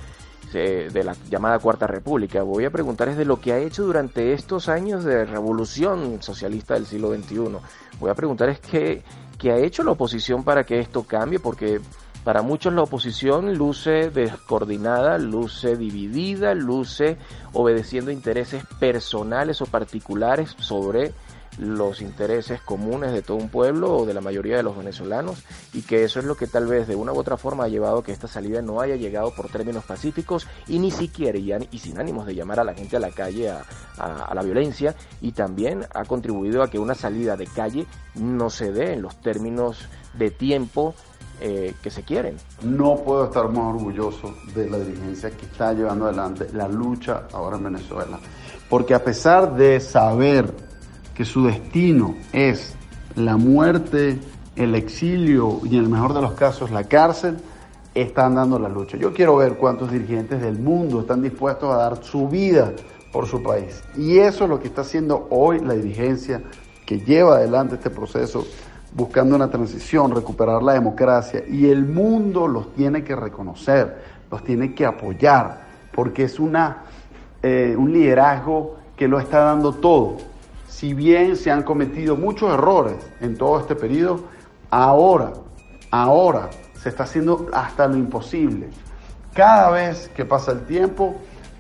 de 0.51 1.03
la 1.03 1.15
llamada 1.29 1.59
Cuarta 1.59 1.85
República. 1.85 2.41
Voy 2.41 2.65
a 2.65 2.71
preguntar 2.71 3.07
es 3.09 3.17
de 3.17 3.25
lo 3.25 3.39
que 3.39 3.53
ha 3.53 3.59
hecho 3.59 3.83
durante 3.83 4.33
estos 4.33 4.67
años 4.67 5.03
de 5.03 5.25
revolución 5.25 6.21
socialista 6.21 6.73
del 6.73 6.87
siglo 6.87 7.13
XXI. 7.13 7.57
Voy 7.99 8.09
a 8.09 8.15
preguntar 8.15 8.49
es 8.49 8.59
qué, 8.59 9.03
qué 9.37 9.51
ha 9.51 9.57
hecho 9.57 9.83
la 9.83 9.91
oposición 9.91 10.43
para 10.43 10.63
que 10.63 10.79
esto 10.79 11.03
cambie, 11.03 11.39
porque 11.39 11.79
para 12.29 12.43
muchos 12.43 12.71
la 12.73 12.83
oposición 12.83 13.55
luce 13.55 14.11
descoordinada, 14.11 15.17
luce 15.17 15.75
dividida, 15.75 16.53
luce 16.53 17.17
obedeciendo 17.53 18.11
intereses 18.11 18.63
personales 18.79 19.63
o 19.63 19.65
particulares 19.65 20.55
sobre 20.59 21.11
los 21.57 22.01
intereses 22.01 22.61
comunes 22.61 23.13
de 23.13 23.23
todo 23.23 23.37
un 23.37 23.49
pueblo 23.49 23.97
o 23.97 24.05
de 24.05 24.13
la 24.13 24.21
mayoría 24.21 24.57
de 24.57 24.61
los 24.61 24.77
venezolanos 24.77 25.43
y 25.73 25.81
que 25.81 26.03
eso 26.03 26.19
es 26.19 26.25
lo 26.25 26.35
que 26.35 26.45
tal 26.45 26.67
vez 26.67 26.87
de 26.87 26.95
una 26.95 27.13
u 27.13 27.17
otra 27.17 27.35
forma 27.35 27.63
ha 27.63 27.67
llevado 27.67 27.97
a 27.97 28.03
que 28.03 28.11
esta 28.11 28.27
salida 28.27 28.61
no 28.61 28.79
haya 28.79 28.95
llegado 28.95 29.33
por 29.33 29.49
términos 29.49 29.83
pacíficos 29.83 30.45
y 30.67 30.77
ni 30.77 30.91
siquiera 30.91 31.39
y, 31.39 31.79
sin 31.79 31.99
ánimos 31.99 32.27
de 32.27 32.35
llamar 32.35 32.59
a 32.59 32.63
la 32.63 32.75
gente 32.75 32.95
a 32.95 32.99
la 32.99 33.09
calle 33.09 33.49
a, 33.49 33.65
a, 33.97 34.35
la 34.35 34.43
violencia 34.43 34.93
y 35.19 35.31
también 35.31 35.83
ha 35.95 36.05
contribuido 36.05 36.61
a 36.61 36.69
que 36.69 36.77
una 36.77 36.93
salida 36.93 37.35
de 37.35 37.47
calle 37.47 37.87
no 38.13 38.51
se 38.51 38.71
dé 38.71 38.93
en 38.93 39.01
los 39.01 39.19
términos 39.19 39.79
de 40.13 40.29
tiempo 40.29 40.93
eh, 41.41 41.73
que 41.81 41.89
se 41.89 42.03
quieren. 42.03 42.35
No 42.63 42.97
puedo 42.97 43.25
estar 43.25 43.49
más 43.49 43.75
orgulloso 43.75 44.35
de 44.53 44.69
la 44.69 44.77
dirigencia 44.77 45.31
que 45.31 45.45
está 45.45 45.73
llevando 45.73 46.05
adelante 46.05 46.47
la 46.53 46.67
lucha 46.67 47.27
ahora 47.33 47.57
en 47.57 47.63
Venezuela. 47.63 48.19
Porque 48.69 48.93
a 48.93 49.03
pesar 49.03 49.55
de 49.55 49.79
saber 49.79 50.53
que 51.13 51.25
su 51.25 51.45
destino 51.45 52.15
es 52.33 52.75
la 53.15 53.37
muerte, 53.37 54.19
el 54.55 54.75
exilio 54.75 55.59
y 55.63 55.77
en 55.77 55.83
el 55.83 55.89
mejor 55.89 56.13
de 56.13 56.21
los 56.21 56.33
casos 56.33 56.71
la 56.71 56.83
cárcel, 56.83 57.37
están 57.93 58.35
dando 58.35 58.59
la 58.59 58.69
lucha. 58.69 58.97
Yo 58.97 59.13
quiero 59.13 59.37
ver 59.37 59.55
cuántos 59.55 59.91
dirigentes 59.91 60.41
del 60.41 60.59
mundo 60.59 61.01
están 61.01 61.21
dispuestos 61.21 61.73
a 61.73 61.77
dar 61.77 62.03
su 62.03 62.27
vida 62.27 62.73
por 63.11 63.27
su 63.27 63.41
país. 63.41 63.83
Y 63.97 64.19
eso 64.19 64.43
es 64.43 64.49
lo 64.49 64.59
que 64.59 64.67
está 64.67 64.81
haciendo 64.81 65.27
hoy 65.29 65.59
la 65.59 65.73
dirigencia 65.73 66.41
que 66.85 66.99
lleva 66.99 67.35
adelante 67.35 67.75
este 67.75 67.89
proceso 67.89 68.45
buscando 68.93 69.35
una 69.35 69.49
transición, 69.49 70.13
recuperar 70.13 70.63
la 70.63 70.73
democracia. 70.73 71.43
Y 71.47 71.69
el 71.69 71.85
mundo 71.85 72.47
los 72.47 72.73
tiene 72.73 73.03
que 73.03 73.15
reconocer, 73.15 74.01
los 74.31 74.43
tiene 74.43 74.73
que 74.73 74.85
apoyar, 74.85 75.61
porque 75.93 76.23
es 76.23 76.39
una, 76.39 76.83
eh, 77.41 77.75
un 77.77 77.91
liderazgo 77.91 78.77
que 78.95 79.07
lo 79.07 79.19
está 79.19 79.39
dando 79.39 79.73
todo 79.73 80.17
si 80.79 80.93
bien 80.93 81.35
se 81.35 81.51
han 81.51 81.63
cometido 81.63 82.15
muchos 82.15 82.53
errores 82.53 82.95
en 83.19 83.35
todo 83.37 83.59
este 83.59 83.75
periodo, 83.75 84.21
ahora, 84.69 85.33
ahora 85.91 86.49
se 86.81 86.87
está 86.87 87.03
haciendo 87.03 87.47
hasta 87.51 87.85
lo 87.85 87.97
imposible. 87.97 88.69
Cada 89.33 89.71
vez 89.71 90.09
que 90.15 90.23
pasa 90.23 90.53
el 90.53 90.61
tiempo, 90.61 91.15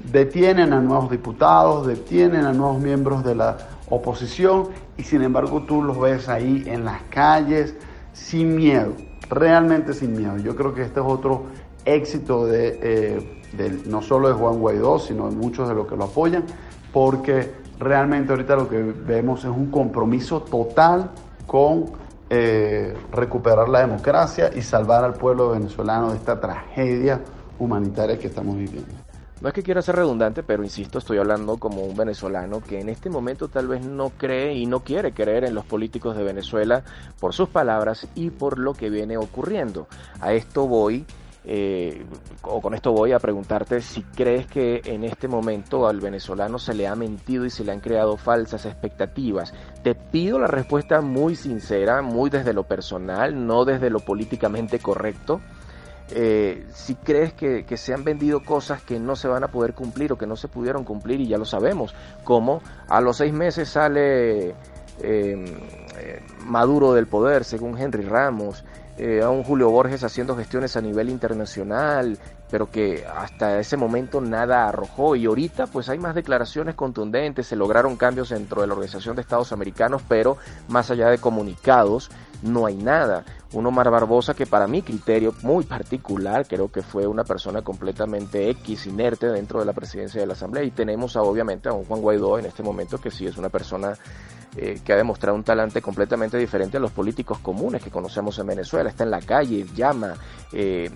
detienen 0.09 0.71
a 0.71 0.79
nuevos 0.79 1.11
diputados, 1.11 1.85
detienen 1.85 2.45
a 2.45 2.53
nuevos 2.53 2.79
miembros 2.79 3.21
de 3.25 3.35
la 3.35 3.57
oposición 3.89 4.69
y 4.99 5.03
sin 5.03 5.21
embargo 5.21 5.61
tú 5.61 5.81
los 5.81 5.97
ves 5.97 6.27
ahí 6.27 6.63
en 6.67 6.83
las 6.83 7.01
calles 7.03 7.73
sin 8.11 8.53
miedo, 8.55 8.91
realmente 9.29 9.93
sin 9.93 10.11
miedo. 10.11 10.37
Yo 10.37 10.57
creo 10.57 10.73
que 10.73 10.81
este 10.81 10.99
es 10.99 11.05
otro 11.07 11.43
éxito 11.85 12.45
de, 12.45 12.77
eh, 12.81 13.81
no 13.85 14.01
solo 14.01 14.27
de 14.27 14.33
Juan 14.33 14.59
Guaidó, 14.59 14.99
sino 14.99 15.29
de 15.29 15.37
muchos 15.37 15.69
de 15.69 15.75
los 15.75 15.87
que 15.87 15.95
lo 15.95 16.03
apoyan, 16.03 16.43
porque 16.91 17.53
realmente 17.79 18.33
ahorita 18.33 18.57
lo 18.57 18.67
que 18.67 18.77
vemos 18.77 19.39
es 19.45 19.51
un 19.51 19.71
compromiso 19.71 20.41
total 20.41 21.11
con 21.47 21.85
eh, 22.29 22.93
recuperar 23.13 23.69
la 23.69 23.79
democracia 23.79 24.51
y 24.53 24.61
salvar 24.61 25.05
al 25.05 25.13
pueblo 25.13 25.51
venezolano 25.51 26.11
de 26.11 26.17
esta 26.17 26.41
tragedia 26.41 27.21
humanitaria 27.57 28.19
que 28.19 28.27
estamos 28.27 28.57
viviendo. 28.57 29.08
No 29.41 29.47
es 29.47 29.53
que 29.53 29.63
quiera 29.63 29.81
ser 29.81 29.95
redundante, 29.95 30.43
pero 30.43 30.63
insisto, 30.63 30.97
estoy 30.97 31.17
hablando 31.17 31.57
como 31.57 31.83
un 31.83 31.95
venezolano 31.95 32.61
que 32.61 32.81
en 32.81 32.89
este 32.89 33.09
momento 33.09 33.47
tal 33.47 33.67
vez 33.67 33.85
no 33.85 34.09
cree 34.09 34.53
y 34.53 34.65
no 34.65 34.81
quiere 34.81 35.13
creer 35.13 35.45
en 35.45 35.55
los 35.55 35.65
políticos 35.65 36.17
de 36.17 36.23
Venezuela 36.23 36.83
por 37.19 37.33
sus 37.33 37.47
palabras 37.47 38.07
y 38.15 38.31
por 38.31 38.59
lo 38.59 38.73
que 38.73 38.89
viene 38.89 39.17
ocurriendo. 39.17 39.87
A 40.19 40.33
esto 40.33 40.67
voy 40.67 41.05
eh, 41.45 42.05
o 42.43 42.61
con 42.61 42.73
esto 42.73 42.91
voy 42.91 43.13
a 43.13 43.19
preguntarte 43.19 43.81
si 43.81 44.03
crees 44.03 44.45
que 44.45 44.81
en 44.85 45.03
este 45.03 45.27
momento 45.27 45.87
al 45.87 46.01
venezolano 46.01 46.59
se 46.59 46.73
le 46.73 46.87
ha 46.87 46.95
mentido 46.95 47.45
y 47.45 47.49
se 47.49 47.63
le 47.63 47.71
han 47.71 47.79
creado 47.79 48.17
falsas 48.17 48.65
expectativas. 48.65 49.53
Te 49.81 49.95
pido 49.95 50.37
la 50.37 50.47
respuesta 50.47 51.01
muy 51.01 51.35
sincera, 51.35 52.01
muy 52.01 52.29
desde 52.29 52.53
lo 52.53 52.63
personal, 52.63 53.47
no 53.47 53.63
desde 53.63 53.89
lo 53.89 53.99
políticamente 53.99 54.79
correcto. 54.79 55.39
Eh, 56.11 56.65
si 56.73 56.95
crees 56.95 57.33
que, 57.33 57.65
se 57.77 57.93
han 57.93 58.03
vendido 58.03 58.43
cosas 58.43 58.81
que 58.81 58.99
no 58.99 59.15
se 59.15 59.27
van 59.27 59.43
a 59.43 59.49
poder 59.49 59.73
cumplir 59.73 60.11
o 60.11 60.17
que 60.17 60.25
no 60.25 60.35
se 60.35 60.47
pudieron 60.47 60.83
cumplir 60.83 61.21
y 61.21 61.27
ya 61.27 61.37
lo 61.37 61.45
sabemos, 61.45 61.93
como 62.23 62.61
a 62.87 62.99
los 62.99 63.17
seis 63.17 63.31
meses 63.31 63.69
sale 63.69 64.55
eh, 65.01 66.21
Maduro 66.45 66.93
del 66.93 67.05
poder, 67.07 67.43
según 67.43 67.77
Henry 67.77 68.03
Ramos, 68.03 68.63
eh, 68.97 69.21
a 69.21 69.29
un 69.29 69.43
Julio 69.43 69.69
Borges 69.69 70.03
haciendo 70.03 70.35
gestiones 70.35 70.75
a 70.75 70.81
nivel 70.81 71.09
internacional, 71.09 72.17
pero 72.49 72.69
que 72.69 73.05
hasta 73.05 73.59
ese 73.59 73.77
momento 73.77 74.21
nada 74.21 74.67
arrojó 74.67 75.15
y 75.15 75.25
ahorita 75.25 75.67
pues 75.67 75.89
hay 75.89 75.99
más 75.99 76.15
declaraciones 76.15 76.75
contundentes, 76.75 77.47
se 77.47 77.55
lograron 77.55 77.97
cambios 77.97 78.29
dentro 78.29 78.61
de 78.61 78.67
la 78.67 78.73
Organización 78.73 79.15
de 79.15 79.21
Estados 79.21 79.51
Americanos, 79.51 80.01
pero 80.07 80.37
más 80.67 80.89
allá 80.91 81.09
de 81.09 81.17
comunicados 81.17 82.09
no 82.41 82.65
hay 82.65 82.75
nada. 82.75 83.25
Un 83.51 83.65
Omar 83.65 83.89
Barbosa 83.89 84.33
que 84.33 84.45
para 84.45 84.67
mi 84.67 84.81
criterio 84.81 85.33
muy 85.41 85.65
particular 85.65 86.47
creo 86.47 86.71
que 86.71 86.81
fue 86.81 87.07
una 87.07 87.23
persona 87.23 87.61
completamente 87.61 88.49
X, 88.49 88.87
inerte 88.87 89.27
dentro 89.27 89.59
de 89.59 89.65
la 89.65 89.73
presidencia 89.73 90.21
de 90.21 90.27
la 90.27 90.33
Asamblea 90.33 90.63
y 90.63 90.71
tenemos 90.71 91.15
obviamente 91.15 91.69
a 91.69 91.73
un 91.73 91.85
Juan 91.85 92.01
Guaidó 92.01 92.39
en 92.39 92.45
este 92.45 92.63
momento 92.63 92.99
que 92.99 93.11
sí 93.11 93.25
es 93.25 93.37
una 93.37 93.49
persona 93.49 93.97
eh, 94.55 94.79
que 94.83 94.93
ha 94.93 94.95
demostrado 94.95 95.37
un 95.37 95.43
talante 95.43 95.79
completamente 95.79 96.35
diferente 96.35 96.77
a 96.77 96.79
los 96.79 96.91
políticos 96.91 97.37
comunes 97.37 97.83
que 97.83 97.91
conocemos 97.91 98.39
en 98.39 98.47
Venezuela. 98.47 98.89
Está 98.89 99.03
en 99.03 99.11
la 99.11 99.21
calle, 99.21 99.63
llama, 99.75 100.15
eh, 100.51 100.89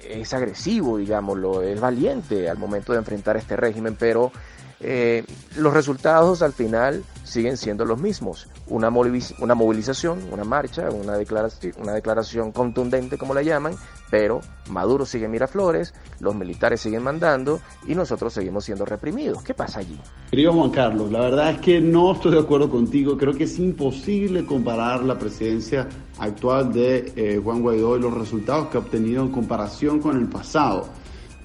es 0.00 0.34
agresivo, 0.34 0.95
digámoslo, 0.96 1.62
es 1.62 1.80
valiente 1.80 2.48
al 2.48 2.58
momento 2.58 2.92
de 2.92 2.98
enfrentar 2.98 3.36
este 3.36 3.56
régimen, 3.56 3.96
pero 3.98 4.32
eh, 4.80 5.24
los 5.56 5.72
resultados 5.72 6.42
al 6.42 6.52
final 6.52 7.02
siguen 7.24 7.56
siendo 7.56 7.84
los 7.84 8.00
mismos. 8.00 8.48
Una, 8.68 8.88
una 8.88 9.54
movilización, 9.54 10.20
una 10.30 10.44
marcha, 10.44 10.90
una 10.90 11.16
declaración, 11.16 11.72
una 11.78 11.92
declaración 11.92 12.52
contundente, 12.52 13.18
como 13.18 13.34
la 13.34 13.42
llaman, 13.42 13.74
pero 14.10 14.40
Maduro 14.70 15.06
sigue 15.06 15.28
Miraflores, 15.28 15.94
los 16.20 16.34
militares 16.34 16.80
siguen 16.80 17.02
mandando 17.02 17.60
y 17.86 17.94
nosotros 17.94 18.32
seguimos 18.32 18.64
siendo 18.64 18.84
reprimidos. 18.84 19.42
¿Qué 19.42 19.54
pasa 19.54 19.80
allí? 19.80 19.98
Querido 20.30 20.52
Juan 20.52 20.70
Carlos, 20.70 21.10
la 21.10 21.20
verdad 21.20 21.50
es 21.50 21.58
que 21.60 21.80
no 21.80 22.12
estoy 22.12 22.32
de 22.32 22.40
acuerdo 22.40 22.70
contigo. 22.70 23.16
Creo 23.16 23.34
que 23.34 23.44
es 23.44 23.58
imposible 23.58 24.44
comparar 24.44 25.02
la 25.02 25.18
presidencia 25.18 25.88
actual 26.18 26.72
de 26.72 27.12
eh, 27.16 27.40
Juan 27.42 27.62
Guaidó 27.62 27.96
y 27.96 28.00
los 28.00 28.14
resultados 28.14 28.68
que 28.68 28.76
ha 28.76 28.80
obtenido 28.80 29.22
en 29.22 29.30
comparación 29.30 30.00
con 30.00 30.16
el 30.16 30.26
pasado. 30.26 30.88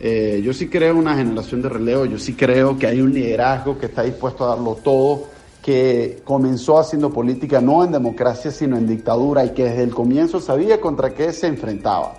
Eh, 0.03 0.41
yo 0.43 0.51
sí 0.51 0.67
creo 0.67 0.98
una 0.98 1.15
generación 1.15 1.62
de 1.62 1.70
relevo, 1.70 2.05
yo 2.05 2.17
sí 2.17 2.34
creo 2.34 2.75
que 2.75 2.88
hay 2.88 3.01
un 3.01 3.13
liderazgo 3.13 3.77
que 3.77 3.86
está 3.86 4.01
dispuesto 4.01 4.43
a 4.43 4.55
darlo 4.55 4.75
todo, 4.84 5.25
que 5.62 6.24
comenzó 6.24 6.79
haciendo 6.79 7.12
política 7.12 7.62
no 7.62 7.84
en 7.84 7.91
democracia, 7.91 8.50
sino 8.50 8.77
en 8.77 8.88
dictadura 8.88 9.46
y 9.46 9.51
que 9.51 9.65
desde 9.65 9.84
el 9.84 9.93
comienzo 9.93 10.39
sabía 10.39 10.81
contra 10.81 11.13
qué 11.13 11.31
se 11.31 11.46
enfrentaba. 11.46 12.13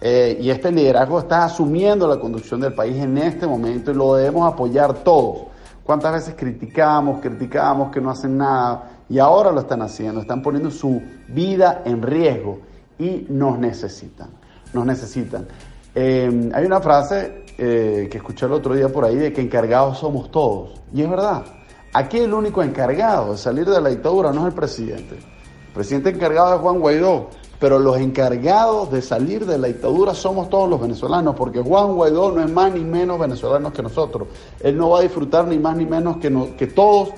Eh, 0.00 0.38
y 0.40 0.50
este 0.50 0.72
liderazgo 0.72 1.20
está 1.20 1.44
asumiendo 1.44 2.08
la 2.08 2.18
conducción 2.18 2.60
del 2.60 2.72
país 2.72 2.96
en 2.96 3.16
este 3.18 3.46
momento 3.46 3.92
y 3.92 3.94
lo 3.94 4.16
debemos 4.16 4.52
apoyar 4.52 5.04
todos, 5.04 5.50
¿Cuántas 5.90 6.12
veces 6.12 6.34
criticamos, 6.36 7.20
criticamos 7.20 7.90
que 7.90 8.00
no 8.00 8.10
hacen 8.10 8.38
nada? 8.38 9.02
Y 9.08 9.18
ahora 9.18 9.50
lo 9.50 9.60
están 9.60 9.82
haciendo, 9.82 10.20
están 10.20 10.40
poniendo 10.40 10.70
su 10.70 11.02
vida 11.26 11.82
en 11.84 12.00
riesgo 12.00 12.60
y 12.96 13.26
nos 13.28 13.58
necesitan, 13.58 14.28
nos 14.72 14.86
necesitan. 14.86 15.48
Eh, 15.94 16.50
hay 16.54 16.64
una 16.64 16.80
frase 16.80 17.44
eh, 17.58 18.08
que 18.10 18.18
escuché 18.18 18.46
el 18.46 18.52
otro 18.52 18.74
día 18.74 18.88
por 18.88 19.04
ahí 19.04 19.16
de 19.16 19.32
que 19.32 19.40
encargados 19.40 19.98
somos 19.98 20.30
todos. 20.30 20.80
Y 20.92 21.02
es 21.02 21.10
verdad. 21.10 21.44
Aquí 21.92 22.18
el 22.18 22.32
único 22.32 22.62
encargado 22.62 23.32
de 23.32 23.38
salir 23.38 23.68
de 23.68 23.80
la 23.80 23.88
dictadura 23.88 24.32
no 24.32 24.42
es 24.42 24.46
el 24.48 24.52
presidente. 24.54 25.16
El 25.16 25.74
presidente 25.74 26.10
encargado 26.10 26.54
es 26.54 26.60
Juan 26.60 26.78
Guaidó. 26.80 27.28
Pero 27.58 27.78
los 27.78 27.98
encargados 27.98 28.90
de 28.90 29.02
salir 29.02 29.44
de 29.44 29.58
la 29.58 29.68
dictadura 29.68 30.14
somos 30.14 30.48
todos 30.48 30.66
los 30.66 30.80
venezolanos, 30.80 31.34
porque 31.36 31.60
Juan 31.60 31.94
Guaidó 31.94 32.32
no 32.32 32.42
es 32.42 32.50
más 32.50 32.72
ni 32.72 32.80
menos 32.80 33.20
venezolano 33.20 33.70
que 33.70 33.82
nosotros. 33.82 34.28
Él 34.60 34.78
no 34.78 34.88
va 34.88 35.00
a 35.00 35.02
disfrutar 35.02 35.46
ni 35.46 35.58
más 35.58 35.76
ni 35.76 35.84
menos 35.84 36.16
que, 36.16 36.54
que 36.56 36.68
todos 36.68 37.10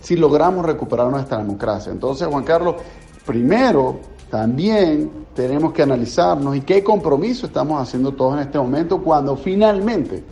si 0.00 0.16
logramos 0.16 0.66
recuperar 0.66 1.08
nuestra 1.10 1.38
democracia. 1.38 1.92
Entonces, 1.92 2.26
Juan 2.26 2.42
Carlos, 2.42 2.74
primero 3.24 4.00
también 4.34 5.12
tenemos 5.32 5.72
que 5.72 5.84
analizarnos 5.84 6.56
y 6.56 6.62
qué 6.62 6.82
compromiso 6.82 7.46
estamos 7.46 7.80
haciendo 7.80 8.14
todos 8.14 8.34
en 8.34 8.40
este 8.40 8.58
momento 8.58 9.00
cuando 9.00 9.36
finalmente 9.36 10.24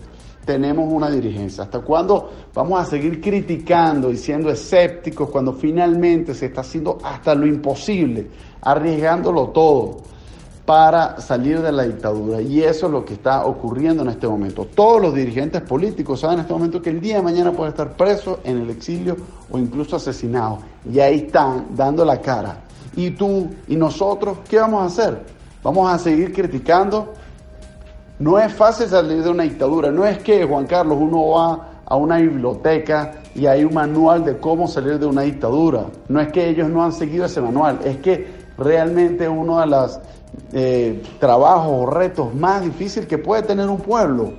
tenemos 0.44 0.92
una 0.92 1.08
dirigencia. 1.08 1.62
¿Hasta 1.62 1.78
cuándo 1.78 2.28
vamos 2.52 2.80
a 2.80 2.84
seguir 2.84 3.20
criticando 3.20 4.10
y 4.10 4.16
siendo 4.16 4.50
escépticos 4.50 5.30
cuando 5.30 5.52
finalmente 5.52 6.34
se 6.34 6.46
está 6.46 6.62
haciendo 6.62 6.98
hasta 7.04 7.32
lo 7.36 7.46
imposible, 7.46 8.26
arriesgándolo 8.62 9.50
todo 9.50 9.98
para 10.66 11.20
salir 11.20 11.62
de 11.62 11.70
la 11.70 11.84
dictadura? 11.84 12.42
Y 12.42 12.60
eso 12.60 12.86
es 12.86 12.92
lo 12.92 13.04
que 13.04 13.14
está 13.14 13.46
ocurriendo 13.46 14.02
en 14.02 14.08
este 14.08 14.26
momento. 14.26 14.66
Todos 14.74 15.00
los 15.00 15.14
dirigentes 15.14 15.62
políticos 15.62 16.18
saben 16.18 16.38
en 16.38 16.40
este 16.40 16.52
momento 16.52 16.82
que 16.82 16.90
el 16.90 17.00
día 17.00 17.18
de 17.18 17.22
mañana 17.22 17.52
pueden 17.52 17.70
estar 17.70 17.96
presos 17.96 18.38
en 18.42 18.62
el 18.62 18.70
exilio 18.70 19.16
o 19.48 19.58
incluso 19.58 19.94
asesinados. 19.94 20.58
Y 20.92 20.98
ahí 20.98 21.18
están 21.18 21.66
dando 21.76 22.04
la 22.04 22.20
cara. 22.20 22.64
¿Y 22.94 23.10
tú 23.10 23.50
y 23.68 23.76
nosotros 23.76 24.38
qué 24.48 24.58
vamos 24.58 24.82
a 24.82 24.86
hacer? 24.86 25.22
¿Vamos 25.62 25.92
a 25.92 25.98
seguir 25.98 26.32
criticando? 26.32 27.14
No 28.18 28.38
es 28.38 28.52
fácil 28.52 28.88
salir 28.88 29.22
de 29.22 29.30
una 29.30 29.44
dictadura, 29.44 29.90
no 29.90 30.06
es 30.06 30.18
que, 30.18 30.44
Juan 30.44 30.66
Carlos, 30.66 30.98
uno 31.00 31.30
va 31.30 31.68
a 31.84 31.96
una 31.96 32.18
biblioteca 32.18 33.14
y 33.34 33.46
hay 33.46 33.64
un 33.64 33.74
manual 33.74 34.24
de 34.24 34.38
cómo 34.38 34.68
salir 34.68 34.98
de 34.98 35.06
una 35.06 35.22
dictadura. 35.22 35.86
No 36.08 36.20
es 36.20 36.30
que 36.32 36.48
ellos 36.48 36.68
no 36.68 36.84
han 36.84 36.92
seguido 36.92 37.24
ese 37.24 37.40
manual, 37.40 37.80
es 37.84 37.96
que 37.98 38.42
realmente 38.56 39.28
uno 39.28 39.60
de 39.60 39.66
los 39.66 39.98
eh, 40.52 41.02
trabajos 41.18 41.70
o 41.70 41.86
retos 41.86 42.34
más 42.34 42.62
difíciles 42.62 43.08
que 43.08 43.18
puede 43.18 43.42
tener 43.42 43.68
un 43.68 43.78
pueblo. 43.78 44.32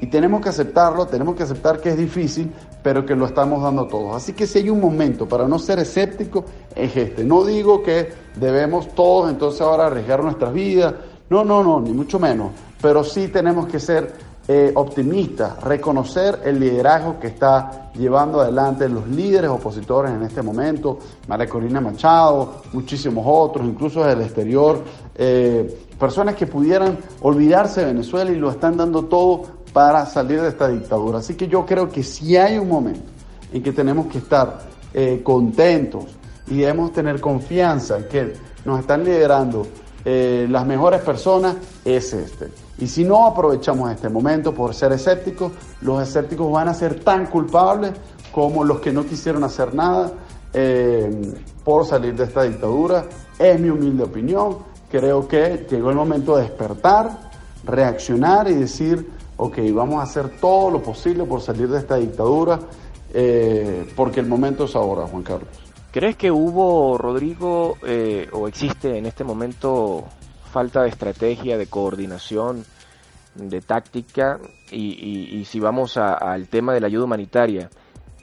Y 0.00 0.06
tenemos 0.06 0.40
que 0.40 0.48
aceptarlo, 0.48 1.06
tenemos 1.06 1.36
que 1.36 1.42
aceptar 1.42 1.80
que 1.80 1.90
es 1.90 1.96
difícil, 1.96 2.50
pero 2.82 3.04
que 3.04 3.14
lo 3.14 3.26
estamos 3.26 3.62
dando 3.62 3.86
todos. 3.86 4.16
Así 4.16 4.32
que 4.32 4.46
si 4.46 4.60
hay 4.60 4.70
un 4.70 4.80
momento 4.80 5.28
para 5.28 5.46
no 5.46 5.58
ser 5.58 5.78
escéptico, 5.78 6.44
es 6.74 6.96
este. 6.96 7.22
No 7.22 7.44
digo 7.44 7.82
que 7.82 8.10
debemos 8.36 8.88
todos 8.94 9.30
entonces 9.30 9.60
ahora 9.60 9.86
arriesgar 9.86 10.22
nuestras 10.22 10.52
vidas, 10.52 10.94
no, 11.28 11.44
no, 11.44 11.62
no, 11.62 11.80
ni 11.80 11.92
mucho 11.92 12.18
menos, 12.18 12.50
pero 12.80 13.04
sí 13.04 13.28
tenemos 13.28 13.68
que 13.68 13.78
ser 13.78 14.12
eh, 14.48 14.72
optimistas, 14.74 15.62
reconocer 15.62 16.40
el 16.44 16.58
liderazgo 16.58 17.20
que 17.20 17.28
está 17.28 17.92
llevando 17.94 18.40
adelante 18.40 18.88
los 18.88 19.06
líderes 19.06 19.48
opositores 19.50 20.12
en 20.12 20.22
este 20.22 20.42
momento, 20.42 20.98
María 21.28 21.48
Corina 21.48 21.80
Machado, 21.80 22.62
muchísimos 22.72 23.24
otros, 23.28 23.64
incluso 23.64 24.02
del 24.02 24.22
exterior, 24.22 24.82
eh, 25.14 25.86
personas 25.98 26.34
que 26.34 26.48
pudieran 26.48 26.98
olvidarse 27.20 27.80
de 27.80 27.86
Venezuela 27.92 28.32
y 28.32 28.36
lo 28.36 28.50
están 28.50 28.76
dando 28.76 29.04
todo 29.04 29.42
para 29.72 30.06
salir 30.06 30.40
de 30.40 30.48
esta 30.48 30.68
dictadura. 30.68 31.18
Así 31.18 31.34
que 31.34 31.48
yo 31.48 31.64
creo 31.64 31.88
que 31.88 32.02
si 32.02 32.36
hay 32.36 32.58
un 32.58 32.68
momento 32.68 33.10
en 33.52 33.62
que 33.62 33.72
tenemos 33.72 34.06
que 34.06 34.18
estar 34.18 34.60
eh, 34.92 35.20
contentos 35.22 36.04
y 36.48 36.58
debemos 36.58 36.92
tener 36.92 37.20
confianza 37.20 37.98
en 37.98 38.08
que 38.08 38.32
nos 38.64 38.80
están 38.80 39.04
liderando 39.04 39.66
eh, 40.04 40.46
las 40.48 40.66
mejores 40.66 41.00
personas, 41.02 41.56
es 41.84 42.12
este. 42.12 42.48
Y 42.78 42.86
si 42.86 43.04
no 43.04 43.26
aprovechamos 43.26 43.90
este 43.90 44.08
momento 44.08 44.54
por 44.54 44.74
ser 44.74 44.92
escépticos, 44.92 45.52
los 45.82 46.02
escépticos 46.02 46.50
van 46.50 46.68
a 46.68 46.74
ser 46.74 47.00
tan 47.00 47.26
culpables 47.26 47.92
como 48.32 48.64
los 48.64 48.80
que 48.80 48.92
no 48.92 49.04
quisieron 49.04 49.44
hacer 49.44 49.74
nada 49.74 50.12
eh, 50.54 51.34
por 51.62 51.84
salir 51.84 52.14
de 52.14 52.24
esta 52.24 52.42
dictadura. 52.42 53.04
Es 53.38 53.60
mi 53.60 53.68
humilde 53.68 54.04
opinión. 54.04 54.58
Creo 54.90 55.28
que 55.28 55.66
llegó 55.70 55.90
el 55.90 55.96
momento 55.96 56.36
de 56.36 56.44
despertar, 56.44 57.30
reaccionar 57.64 58.50
y 58.50 58.54
decir, 58.54 59.08
ok, 59.42 59.58
vamos 59.72 60.00
a 60.00 60.02
hacer 60.02 60.28
todo 60.38 60.70
lo 60.70 60.82
posible 60.82 61.24
por 61.24 61.40
salir 61.40 61.66
de 61.68 61.78
esta 61.78 61.96
dictadura, 61.96 62.60
eh, 63.14 63.90
porque 63.96 64.20
el 64.20 64.26
momento 64.26 64.64
es 64.64 64.76
ahora, 64.76 65.06
Juan 65.06 65.22
Carlos. 65.22 65.48
¿Crees 65.90 66.16
que 66.16 66.30
hubo, 66.30 66.98
Rodrigo, 66.98 67.78
eh, 67.82 68.28
o 68.32 68.46
existe 68.46 68.98
en 68.98 69.06
este 69.06 69.24
momento 69.24 70.04
falta 70.52 70.82
de 70.82 70.90
estrategia, 70.90 71.56
de 71.56 71.66
coordinación, 71.66 72.64
de 73.34 73.62
táctica? 73.62 74.38
Y, 74.70 75.42
si 75.46 75.58
vamos 75.58 75.96
al 75.96 76.46
tema 76.48 76.74
de 76.74 76.80
la 76.80 76.88
ayuda 76.88 77.06
humanitaria, 77.06 77.70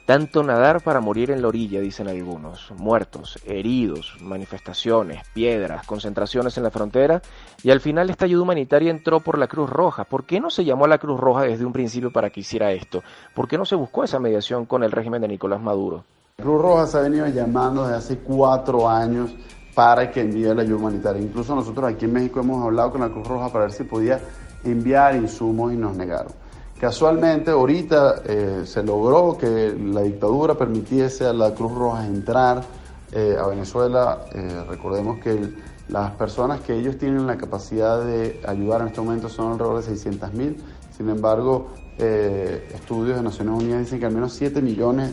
tanto 0.08 0.42
nadar 0.42 0.80
para 0.82 1.02
morir 1.02 1.30
en 1.30 1.42
la 1.42 1.48
orilla, 1.48 1.82
dicen 1.82 2.08
algunos, 2.08 2.72
muertos, 2.78 3.38
heridos, 3.44 4.16
manifestaciones, 4.22 5.20
piedras, 5.34 5.86
concentraciones 5.86 6.56
en 6.56 6.62
la 6.62 6.70
frontera, 6.70 7.20
y 7.62 7.70
al 7.70 7.80
final 7.80 8.08
esta 8.08 8.24
ayuda 8.24 8.44
humanitaria 8.44 8.90
entró 8.90 9.20
por 9.20 9.36
la 9.36 9.48
Cruz 9.48 9.68
Roja. 9.68 10.04
¿Por 10.04 10.24
qué 10.24 10.40
no 10.40 10.48
se 10.48 10.64
llamó 10.64 10.86
a 10.86 10.88
la 10.88 10.96
Cruz 10.96 11.20
Roja 11.20 11.42
desde 11.42 11.66
un 11.66 11.74
principio 11.74 12.10
para 12.10 12.30
que 12.30 12.40
hiciera 12.40 12.72
esto? 12.72 13.02
¿Por 13.34 13.48
qué 13.48 13.58
no 13.58 13.66
se 13.66 13.74
buscó 13.76 14.02
esa 14.02 14.18
mediación 14.18 14.64
con 14.64 14.82
el 14.82 14.92
régimen 14.92 15.20
de 15.20 15.28
Nicolás 15.28 15.60
Maduro? 15.60 16.04
Cruz 16.38 16.62
Roja 16.62 16.86
se 16.86 16.96
ha 16.96 17.00
venido 17.02 17.26
llamando 17.26 17.82
desde 17.82 17.96
hace 17.98 18.18
cuatro 18.20 18.88
años 18.88 19.34
para 19.74 20.10
que 20.10 20.22
envíe 20.22 20.54
la 20.54 20.62
ayuda 20.62 20.76
humanitaria. 20.76 21.20
Incluso 21.20 21.54
nosotros 21.54 21.86
aquí 21.86 22.06
en 22.06 22.14
México 22.14 22.40
hemos 22.40 22.64
hablado 22.64 22.92
con 22.92 23.02
la 23.02 23.10
Cruz 23.10 23.28
Roja 23.28 23.52
para 23.52 23.66
ver 23.66 23.72
si 23.72 23.84
podía 23.84 24.18
enviar 24.64 25.16
insumos 25.16 25.70
y 25.70 25.76
nos 25.76 25.94
negaron. 25.94 26.32
Casualmente, 26.80 27.50
ahorita 27.50 28.22
eh, 28.24 28.62
se 28.64 28.84
logró 28.84 29.36
que 29.36 29.76
la 29.76 30.02
dictadura 30.02 30.54
permitiese 30.54 31.26
a 31.26 31.32
la 31.32 31.52
Cruz 31.52 31.72
Roja 31.72 32.06
entrar 32.06 32.62
eh, 33.10 33.36
a 33.36 33.48
Venezuela. 33.48 34.26
Eh, 34.32 34.62
recordemos 34.68 35.18
que 35.18 35.54
las 35.88 36.12
personas 36.12 36.60
que 36.60 36.76
ellos 36.76 36.96
tienen 36.96 37.26
la 37.26 37.36
capacidad 37.36 38.04
de 38.04 38.40
ayudar 38.46 38.82
en 38.82 38.88
este 38.88 39.00
momento 39.00 39.28
son 39.28 39.52
alrededor 39.52 39.78
de 39.78 39.88
600 39.88 40.32
mil. 40.34 40.56
Sin 40.96 41.08
embargo, 41.08 41.70
estudios 41.98 43.16
de 43.16 43.24
Naciones 43.24 43.60
Unidas 43.60 43.80
dicen 43.80 43.98
que 43.98 44.06
al 44.06 44.14
menos 44.14 44.32
7 44.34 44.62
millones 44.62 45.12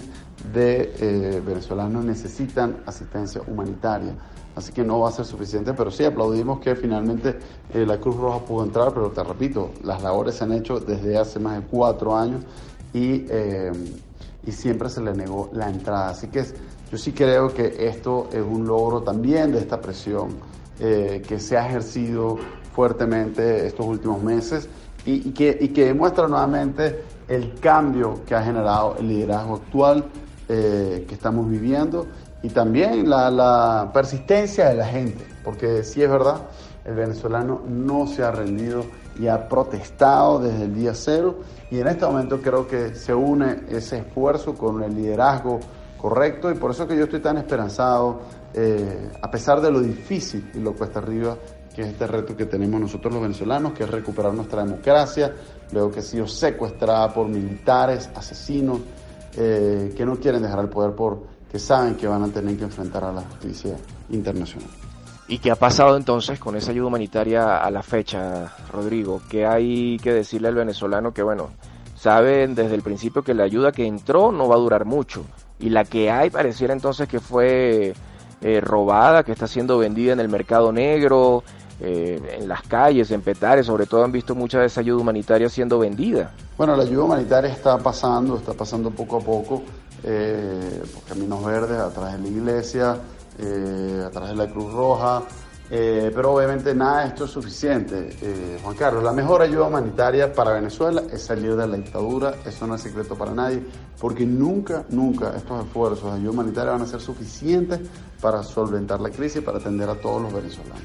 de 0.53 1.41
venezolanos 1.43 2.05
necesitan 2.05 2.77
asistencia 2.85 3.41
humanitaria 3.47 4.13
así 4.55 4.71
que 4.71 4.83
no 4.83 4.99
va 4.99 5.09
a 5.09 5.11
ser 5.11 5.25
suficiente, 5.25 5.73
pero 5.73 5.91
sí 5.91 6.05
aplaudimos 6.05 6.59
que 6.59 6.75
finalmente 6.75 7.37
eh, 7.73 7.85
la 7.85 7.99
Cruz 7.99 8.15
Roja 8.15 8.39
pudo 8.39 8.63
entrar, 8.63 8.93
pero 8.93 9.11
te 9.11 9.23
repito, 9.23 9.71
las 9.83 10.01
labores 10.01 10.35
se 10.35 10.45
han 10.45 10.53
hecho 10.53 10.79
desde 10.79 11.17
hace 11.17 11.39
más 11.39 11.57
de 11.57 11.67
cuatro 11.67 12.15
años 12.15 12.41
y, 12.93 13.25
eh, 13.29 13.71
y 14.45 14.51
siempre 14.51 14.89
se 14.89 15.01
le 15.01 15.13
negó 15.13 15.49
la 15.53 15.69
entrada, 15.69 16.09
así 16.09 16.27
que 16.27 16.45
yo 16.89 16.97
sí 16.97 17.11
creo 17.11 17.53
que 17.53 17.87
esto 17.87 18.29
es 18.31 18.41
un 18.41 18.65
logro 18.65 19.01
también 19.01 19.51
de 19.51 19.59
esta 19.59 19.81
presión 19.81 20.29
eh, 20.79 21.21
que 21.27 21.39
se 21.39 21.57
ha 21.57 21.67
ejercido 21.67 22.37
fuertemente 22.73 23.67
estos 23.67 23.85
últimos 23.85 24.23
meses 24.23 24.69
y, 25.05 25.31
que, 25.31 25.57
y 25.59 25.69
que 25.69 25.85
demuestra 25.85 26.27
nuevamente 26.27 27.03
el 27.27 27.53
cambio 27.59 28.21
que 28.25 28.35
ha 28.35 28.43
generado 28.43 28.95
el 28.99 29.07
liderazgo 29.07 29.55
actual 29.55 30.05
que 30.47 31.07
estamos 31.09 31.49
viviendo 31.49 32.05
y 32.45 32.49
también 32.49 33.09
la, 33.09 33.89
persistencia 33.91 34.69
de 34.69 34.75
la 34.75 34.85
gente, 34.85 35.25
porque 35.43 35.83
sí 35.83 36.03
es 36.03 36.09
verdad, 36.09 36.41
el 36.85 36.93
venezolano 36.93 37.63
no 37.67 38.05
se 38.05 38.23
ha 38.23 38.29
rendido 38.29 38.85
y 39.19 39.25
ha 39.25 39.49
protestado 39.49 40.39
desde 40.39 40.65
el 40.65 40.75
día 40.75 40.93
cero 40.93 41.39
y 41.71 41.79
en 41.79 41.87
este 41.87 42.05
momento 42.05 42.39
creo 42.41 42.67
que 42.67 42.93
se 42.93 43.15
une 43.15 43.63
ese 43.69 43.97
esfuerzo 43.97 44.53
con 44.53 44.83
el 44.83 44.93
liderazgo 44.93 45.59
correcto 45.97 46.51
y 46.51 46.53
por 46.53 46.69
eso 46.69 46.87
que 46.87 46.95
yo 46.95 47.05
estoy 47.05 47.19
tan 47.19 47.37
esperanzado, 47.37 48.19
eh, 48.53 49.09
a 49.19 49.31
pesar 49.31 49.59
de 49.59 49.71
lo 49.71 49.79
difícil 49.79 50.51
y 50.53 50.59
lo 50.59 50.73
cuesta 50.73 50.99
arriba 50.99 51.35
que 51.75 51.81
es 51.81 51.87
este 51.87 52.05
reto 52.05 52.37
que 52.37 52.45
tenemos 52.45 52.79
nosotros 52.79 53.11
los 53.11 53.23
venezolanos, 53.23 53.73
que 53.73 53.85
es 53.85 53.89
recuperar 53.89 54.35
nuestra 54.35 54.63
democracia, 54.63 55.33
luego 55.71 55.91
que 55.91 55.99
ha 55.99 56.03
sido 56.03 56.27
secuestrada 56.27 57.11
por 57.11 57.27
militares, 57.27 58.07
asesinos, 58.15 58.81
eh, 59.35 59.93
que 59.97 60.05
no 60.05 60.15
quieren 60.17 60.43
dejar 60.43 60.59
el 60.59 60.69
poder 60.69 60.95
por 60.95 61.34
que 61.51 61.59
saben 61.59 61.95
que 61.95 62.07
van 62.07 62.23
a 62.23 62.27
tener 62.27 62.57
que 62.57 62.63
enfrentar 62.63 63.03
a 63.03 63.11
la 63.11 63.21
justicia 63.21 63.75
internacional. 64.09 64.69
¿Y 65.27 65.39
qué 65.39 65.49
ha 65.49 65.55
pasado 65.55 65.97
entonces 65.97 66.39
con 66.39 66.55
esa 66.55 66.71
ayuda 66.71 66.87
humanitaria 66.87 67.57
a 67.57 67.71
la 67.71 67.81
fecha, 67.81 68.53
Rodrigo? 68.71 69.21
¿Qué 69.27 69.45
hay 69.45 69.97
que 69.97 70.13
decirle 70.13 70.49
al 70.49 70.55
venezolano 70.55 71.13
que, 71.13 71.23
bueno, 71.23 71.49
saben 71.95 72.53
desde 72.53 72.75
el 72.75 72.83
principio 72.83 73.23
que 73.23 73.33
la 73.33 73.43
ayuda 73.43 73.71
que 73.71 73.87
entró 73.87 74.31
no 74.31 74.47
va 74.47 74.55
a 74.55 74.59
durar 74.59 74.85
mucho? 74.85 75.25
Y 75.59 75.69
la 75.69 75.83
que 75.83 76.11
hay 76.11 76.29
pareciera 76.29 76.73
entonces 76.73 77.07
que 77.07 77.19
fue 77.19 77.93
eh, 78.41 78.61
robada, 78.61 79.23
que 79.23 79.31
está 79.31 79.47
siendo 79.47 79.79
vendida 79.79 80.13
en 80.13 80.19
el 80.19 80.29
mercado 80.29 80.71
negro, 80.71 81.43
eh, 81.79 82.37
en 82.39 82.47
las 82.47 82.61
calles, 82.61 83.09
en 83.09 83.21
Petare, 83.21 83.63
sobre 83.63 83.87
todo 83.87 84.03
han 84.03 84.11
visto 84.11 84.35
mucha 84.35 84.59
de 84.59 84.67
esa 84.67 84.81
ayuda 84.81 85.01
humanitaria 85.01 85.49
siendo 85.49 85.79
vendida. 85.79 86.31
Bueno, 86.55 86.75
la 86.75 86.83
ayuda 86.83 87.03
humanitaria 87.03 87.49
está 87.49 87.79
pasando, 87.79 88.37
está 88.37 88.53
pasando 88.53 88.91
poco 88.91 89.17
a 89.17 89.21
poco 89.21 89.63
eh, 90.05 90.83
caminos 91.07 91.43
verdes, 91.43 91.77
a 91.77 91.89
través 91.89 92.13
de 92.13 92.19
la 92.19 92.27
iglesia, 92.27 92.97
eh, 93.39 94.03
a 94.05 94.09
través 94.11 94.29
de 94.29 94.35
la 94.35 94.49
Cruz 94.49 94.71
Roja, 94.71 95.23
eh, 95.69 96.11
pero 96.13 96.33
obviamente 96.33 96.75
nada 96.75 97.01
de 97.01 97.07
esto 97.07 97.25
es 97.25 97.31
suficiente. 97.31 98.15
Eh, 98.21 98.59
Juan 98.61 98.75
Carlos, 98.75 99.03
la 99.03 99.11
mejor 99.11 99.41
ayuda 99.41 99.65
humanitaria 99.65 100.31
para 100.31 100.51
Venezuela 100.51 101.03
es 101.11 101.23
salir 101.23 101.55
de 101.55 101.67
la 101.67 101.75
dictadura, 101.75 102.35
eso 102.45 102.67
no 102.67 102.75
es 102.75 102.81
secreto 102.81 103.15
para 103.15 103.31
nadie, 103.31 103.63
porque 103.99 104.25
nunca, 104.25 104.85
nunca 104.89 105.35
estos 105.35 105.65
esfuerzos 105.65 106.11
de 106.11 106.19
ayuda 106.19 106.31
humanitaria 106.31 106.71
van 106.71 106.83
a 106.83 106.85
ser 106.85 107.01
suficientes 107.01 107.79
para 108.21 108.43
solventar 108.43 109.01
la 109.01 109.09
crisis 109.09 109.37
y 109.37 109.41
para 109.41 109.57
atender 109.57 109.89
a 109.89 109.95
todos 109.95 110.21
los 110.21 110.33
venezolanos. 110.33 110.83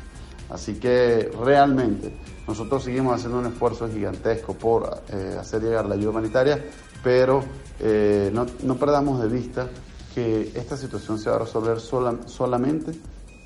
Así 0.50 0.74
que 0.74 1.30
realmente 1.44 2.12
nosotros 2.46 2.82
seguimos 2.82 3.14
haciendo 3.14 3.38
un 3.38 3.46
esfuerzo 3.46 3.88
gigantesco 3.88 4.54
por 4.54 5.02
eh, 5.12 5.36
hacer 5.38 5.62
llegar 5.62 5.86
la 5.86 5.94
ayuda 5.94 6.10
humanitaria, 6.10 6.64
pero 7.02 7.44
eh, 7.78 8.30
no, 8.32 8.46
no, 8.64 8.76
perdamos 8.76 9.22
de 9.22 9.28
vista 9.28 9.68
que 10.14 10.50
esta 10.54 10.76
situación 10.76 11.18
se 11.18 11.30
va 11.30 11.36
a 11.36 11.38
resolver 11.40 11.78
sola, 11.78 12.16
solamente 12.26 12.92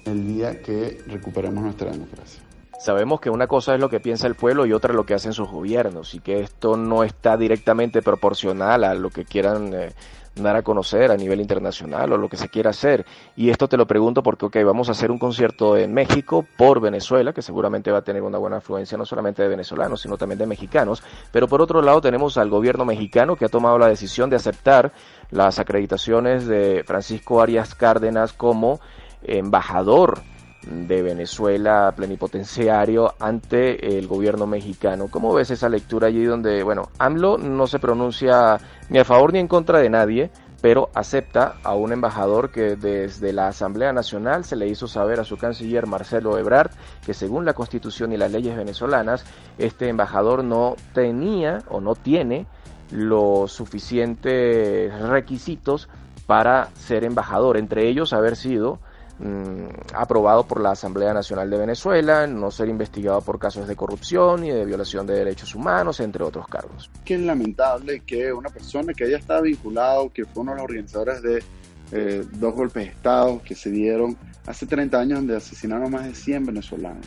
el 0.07 0.27
día 0.27 0.63
que 0.63 1.03
recuperemos 1.07 1.63
nuestra 1.63 1.91
democracia. 1.91 2.43
Sabemos 2.81 3.21
que 3.21 3.31
una 3.31 3.47
cosa 3.47 3.75
es 3.75 3.81
lo 3.81 3.89
que 3.89 4.01
piensa 4.01 4.27
el 4.27 4.35
pueblo 4.35 4.67
y 4.67 4.73
otra 4.73 4.93
lo 4.93 5.07
que 5.07 5.15
hacen 5.15 5.33
sus 5.33 5.49
gobiernos 5.49 6.15
y 6.15 6.21
que 6.21 6.41
esto 6.41 6.77
no 6.77 7.05
está 7.05 7.37
directamente 7.37 8.03
proporcional 8.03 8.85
a 8.85 8.95
lo 8.95 9.11
que 9.11 9.25
quieran 9.25 9.73
eh, 9.75 9.95
dar 10.35 10.57
a 10.57 10.63
conocer 10.63 11.11
a 11.11 11.17
nivel 11.17 11.41
internacional 11.41 12.13
o 12.13 12.19
lo 12.19 12.29
que 12.29 12.37
se 12.37 12.49
quiera 12.49 12.71
hacer. 12.71 13.07
Y 13.37 13.51
esto 13.51 13.69
te 13.69 13.77
lo 13.77 13.87
pregunto 13.87 14.23
porque, 14.23 14.47
ok, 14.47 14.57
vamos 14.65 14.89
a 14.89 14.93
hacer 14.93 15.11
un 15.11 15.19
concierto 15.19 15.77
en 15.77 15.93
México 15.95 16.45
por 16.57 16.81
Venezuela, 16.81 17.33
que 17.33 17.43
seguramente 17.43 17.91
va 17.91 17.99
a 17.99 18.03
tener 18.03 18.23
una 18.23 18.39
buena 18.39 18.57
afluencia 18.57 18.99
no 18.99 19.05
solamente 19.05 19.43
de 19.43 19.49
venezolanos, 19.49 20.01
sino 20.01 20.17
también 20.17 20.39
de 20.39 20.47
mexicanos. 20.47 21.03
Pero 21.31 21.49
por 21.49 21.63
otro 21.63 21.83
lado 21.83 22.01
tenemos 22.01 22.37
al 22.37 22.51
gobierno 22.51 22.85
mexicano 22.85 23.37
que 23.37 23.45
ha 23.45 23.49
tomado 23.49 23.79
la 23.79 23.89
decisión 23.89 24.31
de 24.31 24.37
aceptar 24.37 24.93
las 25.31 25.59
acreditaciones 25.59 26.47
de 26.47 26.83
Francisco 26.85 27.41
Arias 27.41 27.75
Cárdenas 27.75 28.33
como 28.33 28.81
embajador 29.23 30.21
de 30.67 31.03
Venezuela 31.03 31.93
plenipotenciario 31.97 33.15
ante 33.21 33.99
el 33.99 34.07
gobierno 34.07 34.47
mexicano. 34.47 35.09
¿Cómo 35.11 35.35
ves 35.35 35.51
esa 35.51 35.69
lectura 35.69 36.09
allí 36.09 36.25
donde, 36.25 36.63
bueno, 36.63 36.91
AMLO 36.99 37.39
no 37.39 37.67
se 37.67 37.79
pronuncia 37.79 38.59
ni 38.89 38.99
a 38.99 39.05
favor 39.05 39.33
ni 39.33 39.39
en 39.39 39.49
contra 39.49 39.79
de 39.79 39.91
nadie, 39.91 40.31
pero 40.65 40.89
acepta 40.95 41.57
a 41.63 41.75
un 41.75 41.93
embajador 41.93 42.51
que 42.51 42.77
desde 42.77 43.35
la 43.35 43.49
Asamblea 43.49 43.93
Nacional 43.93 44.45
se 44.45 44.57
le 44.57 44.67
hizo 44.67 44.89
saber 44.89 45.21
a 45.21 45.25
su 45.25 45.37
canciller 45.37 45.87
Marcelo 45.87 46.39
Ebrard 46.39 46.71
que 47.05 47.13
según 47.13 47.45
la 47.45 47.53
Constitución 47.53 48.13
y 48.13 48.17
las 48.17 48.33
leyes 48.33 48.57
venezolanas, 48.57 49.27
este 49.59 49.89
embajador 49.89 50.43
no 50.43 50.77
tenía 50.95 51.59
o 51.69 51.83
no 51.83 51.95
tiene 51.95 52.47
los 52.91 53.53
suficientes 53.53 54.99
requisitos 55.01 55.89
para 56.27 56.69
ser 56.75 57.05
embajador, 57.05 57.59
entre 57.59 57.87
ellos 57.89 58.15
haber 58.15 58.37
sido 58.37 58.79
Mm, 59.19 59.69
aprobado 59.95 60.45
por 60.45 60.61
la 60.61 60.73
Asamblea 60.73 61.15
Nacional 61.15 61.49
de 61.49 61.57
Venezuela, 61.57 62.27
no 62.27 62.51
ser 62.51 62.69
investigado 62.69 63.21
por 63.21 63.39
casos 63.39 63.69
de 63.69 63.77
corrupción 63.77 64.45
y 64.45 64.51
de 64.51 64.65
violación 64.65 65.07
de 65.07 65.15
derechos 65.15 65.55
humanos, 65.55 66.01
entre 66.01 66.25
otros 66.25 66.49
cargos. 66.49 66.91
Es 67.07 67.21
lamentable 67.21 68.01
que 68.01 68.33
una 68.33 68.51
persona 68.51 68.93
que 68.93 69.05
haya 69.05 69.19
estado 69.19 69.43
vinculado, 69.43 70.13
que 70.13 70.25
fue 70.25 70.43
uno 70.43 70.53
de 70.53 70.57
los 70.57 70.65
organizadores 70.65 71.23
de 71.23 71.45
eh, 71.93 72.25
dos 72.33 72.55
golpes 72.55 72.87
de 72.87 72.91
Estado 72.91 73.41
que 73.45 73.55
se 73.55 73.71
dieron 73.71 74.17
hace 74.47 74.67
30 74.67 74.99
años 74.99 75.19
donde 75.21 75.37
asesinaron 75.37 75.93
más 75.93 76.07
de 76.07 76.15
100 76.15 76.47
venezolanos, 76.47 77.07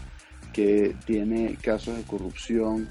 que 0.54 0.96
tiene 1.06 1.58
casos 1.62 1.98
de 1.98 2.04
corrupción, 2.04 2.88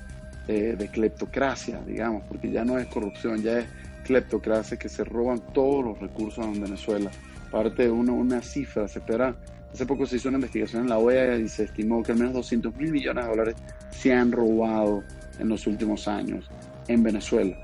eh, 0.47 0.77
de 0.79 0.89
cleptocracia, 0.89 1.81
digamos, 1.87 2.23
porque 2.29 2.51
ya 2.51 2.67
no 2.67 2.79
es 2.79 2.87
corrupción, 2.89 3.43
ya 3.43 3.61
es 3.61 3.67
cleptocracia, 4.05 4.79
que 4.79 4.91
se 4.91 5.05
roban 5.05 5.41
todos 5.55 5.83
los 5.83 5.99
recursos 5.99 6.45
en 6.45 6.61
Venezuela 6.61 7.11
parte 7.47 7.85
de 7.85 7.91
una, 7.91 8.13
una 8.13 8.43
cifra, 8.43 8.87
se 8.89 8.99
espera, 8.99 9.37
hace 9.73 9.87
poco 9.87 10.07
se 10.07 10.17
hizo 10.17 10.29
una 10.29 10.39
investigación 10.39 10.83
en 10.83 10.89
la 10.89 10.99
OEA 10.99 11.37
y 11.37 11.49
se 11.49 11.65
estimó 11.65 12.03
que 12.03 12.13
al 12.13 12.19
menos 12.19 12.35
200 12.35 12.75
mil 12.77 12.93
millones 12.93 13.25
de 13.25 13.31
dólares 13.31 13.57
se 13.91 14.13
han 14.13 14.33
robado 14.33 15.03
en 15.39 15.49
los 15.49 15.67
últimos 15.67 16.09
años 16.09 16.49
en 16.89 17.03
Venezuela. 17.03 17.57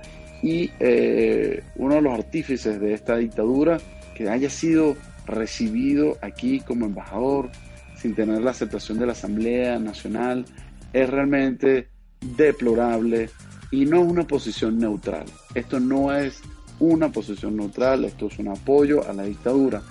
Y 0.42 0.70
eh, 0.80 1.62
uno 1.76 1.96
de 1.96 2.02
los 2.02 2.14
artífices 2.14 2.80
de 2.80 2.94
esta 2.94 3.16
dictadura, 3.16 3.78
que 4.14 4.28
haya 4.28 4.50
sido 4.50 4.96
recibido 5.26 6.18
aquí 6.20 6.60
como 6.60 6.86
embajador 6.86 7.50
sin 7.96 8.14
tener 8.14 8.42
la 8.42 8.50
aceptación 8.50 8.98
de 8.98 9.06
la 9.06 9.12
Asamblea 9.12 9.78
Nacional, 9.78 10.44
es 10.92 11.08
realmente 11.08 11.88
deplorable 12.36 13.30
y 13.70 13.86
no 13.86 14.02
es 14.02 14.10
una 14.10 14.26
posición 14.26 14.78
neutral. 14.78 15.24
Esto 15.54 15.80
no 15.80 16.12
es 16.14 16.42
una 16.82 17.12
posición 17.12 17.56
neutral, 17.56 18.04
esto 18.04 18.26
es 18.26 18.38
un 18.40 18.48
apoyo 18.48 19.08
a 19.08 19.12
la 19.12 19.22
dictadura. 19.22 19.82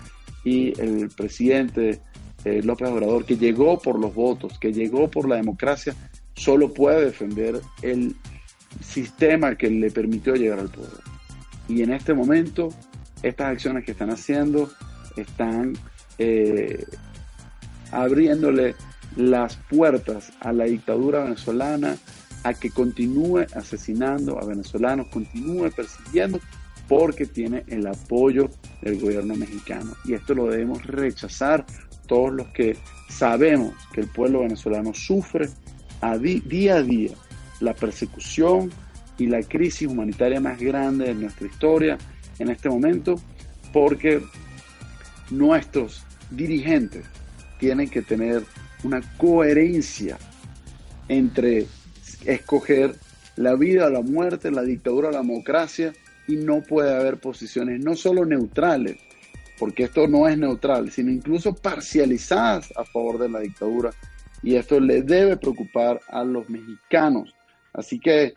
Y 0.43 0.79
el 0.79 1.09
presidente 1.09 2.01
eh, 2.43 2.61
López 2.61 2.89
Obrador, 2.89 3.25
que 3.25 3.37
llegó 3.37 3.79
por 3.79 3.97
los 3.97 4.13
votos, 4.13 4.59
que 4.59 4.73
llegó 4.73 5.09
por 5.09 5.27
la 5.29 5.37
democracia, 5.37 5.95
solo 6.35 6.73
puede 6.73 7.05
defender 7.05 7.61
el 7.81 8.15
sistema 8.81 9.55
que 9.55 9.69
le 9.69 9.89
permitió 9.89 10.35
llegar 10.35 10.59
al 10.59 10.69
poder. 10.69 10.99
Y 11.69 11.81
en 11.81 11.93
este 11.93 12.13
momento, 12.13 12.69
estas 13.23 13.47
acciones 13.47 13.85
que 13.85 13.91
están 13.91 14.09
haciendo 14.09 14.69
están 15.15 15.73
eh, 16.17 16.85
abriéndole 17.91 18.75
las 19.15 19.55
puertas 19.55 20.33
a 20.41 20.51
la 20.51 20.65
dictadura 20.65 21.23
venezolana 21.23 21.95
a 22.43 22.53
que 22.53 22.69
continúe 22.69 23.45
asesinando 23.55 24.39
a 24.39 24.45
venezolanos, 24.45 25.07
continúe 25.07 25.69
persiguiendo 25.71 26.39
porque 26.87 27.25
tiene 27.25 27.63
el 27.67 27.87
apoyo 27.87 28.49
del 28.81 28.99
gobierno 28.99 29.35
mexicano. 29.35 29.93
Y 30.05 30.13
esto 30.13 30.33
lo 30.33 30.47
debemos 30.47 30.85
rechazar 30.85 31.65
todos 32.07 32.33
los 32.33 32.47
que 32.49 32.75
sabemos 33.09 33.73
que 33.93 34.01
el 34.01 34.07
pueblo 34.07 34.41
venezolano 34.41 34.93
sufre 34.93 35.49
a 36.01 36.17
día 36.17 36.75
a 36.75 36.81
día 36.81 37.11
la 37.59 37.73
persecución 37.73 38.71
y 39.17 39.27
la 39.27 39.41
crisis 39.43 39.87
humanitaria 39.87 40.39
más 40.39 40.59
grande 40.59 41.05
de 41.05 41.13
nuestra 41.13 41.47
historia 41.47 41.97
en 42.39 42.49
este 42.49 42.69
momento, 42.69 43.21
porque 43.71 44.21
nuestros 45.29 46.03
dirigentes 46.31 47.05
tienen 47.59 47.89
que 47.89 48.01
tener 48.01 48.43
una 48.83 49.01
coherencia 49.17 50.17
entre 51.07 51.67
escoger 52.25 52.95
la 53.35 53.55
vida 53.55 53.87
o 53.87 53.89
la 53.89 54.01
muerte, 54.01 54.51
la 54.51 54.63
dictadura 54.63 55.09
o 55.09 55.11
la 55.11 55.19
democracia, 55.19 55.93
y 56.31 56.37
no 56.37 56.61
puede 56.61 56.95
haber 56.95 57.19
posiciones 57.19 57.83
no 57.83 57.95
solo 57.95 58.25
neutrales, 58.25 58.97
porque 59.59 59.83
esto 59.83 60.07
no 60.07 60.27
es 60.27 60.37
neutral, 60.37 60.89
sino 60.91 61.11
incluso 61.11 61.53
parcializadas 61.53 62.71
a 62.77 62.85
favor 62.85 63.19
de 63.19 63.29
la 63.29 63.41
dictadura. 63.41 63.91
Y 64.41 64.55
esto 64.55 64.79
le 64.79 65.01
debe 65.01 65.37
preocupar 65.37 65.99
a 66.07 66.23
los 66.23 66.49
mexicanos. 66.49 67.35
Así 67.73 67.99
que 67.99 68.33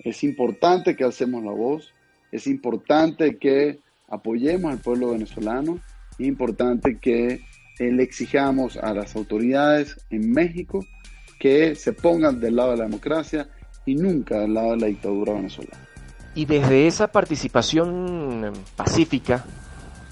es 0.00 0.24
importante 0.24 0.96
que 0.96 1.04
hacemos 1.04 1.44
la 1.44 1.52
voz, 1.52 1.94
es 2.32 2.46
importante 2.46 3.36
que 3.36 3.78
apoyemos 4.08 4.72
al 4.72 4.78
pueblo 4.78 5.10
venezolano, 5.10 5.80
es 6.18 6.26
importante 6.26 6.98
que 6.98 7.42
le 7.78 8.02
exijamos 8.02 8.76
a 8.78 8.92
las 8.94 9.14
autoridades 9.14 9.96
en 10.10 10.32
México 10.32 10.84
que 11.38 11.74
se 11.74 11.92
pongan 11.92 12.40
del 12.40 12.56
lado 12.56 12.72
de 12.72 12.78
la 12.78 12.84
democracia 12.84 13.48
y 13.86 13.94
nunca 13.94 14.40
del 14.40 14.54
lado 14.54 14.72
de 14.72 14.78
la 14.78 14.86
dictadura 14.88 15.34
venezolana. 15.34 15.87
Y 16.34 16.44
desde 16.44 16.86
esa 16.86 17.08
participación 17.08 18.52
pacífica 18.76 19.44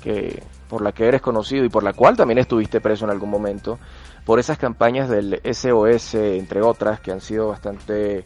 que 0.02 0.42
por 0.68 0.82
la 0.82 0.92
que 0.92 1.06
eres 1.06 1.20
conocido 1.20 1.64
y 1.64 1.68
por 1.68 1.82
la 1.82 1.92
cual 1.92 2.16
también 2.16 2.38
estuviste 2.38 2.80
preso 2.80 3.04
en 3.04 3.10
algún 3.10 3.30
momento, 3.30 3.78
por 4.24 4.40
esas 4.40 4.58
campañas 4.58 5.08
del 5.08 5.40
SOS, 5.44 6.14
entre 6.14 6.62
otras, 6.62 7.00
que 7.00 7.12
han 7.12 7.20
sido 7.20 7.48
bastante 7.48 8.24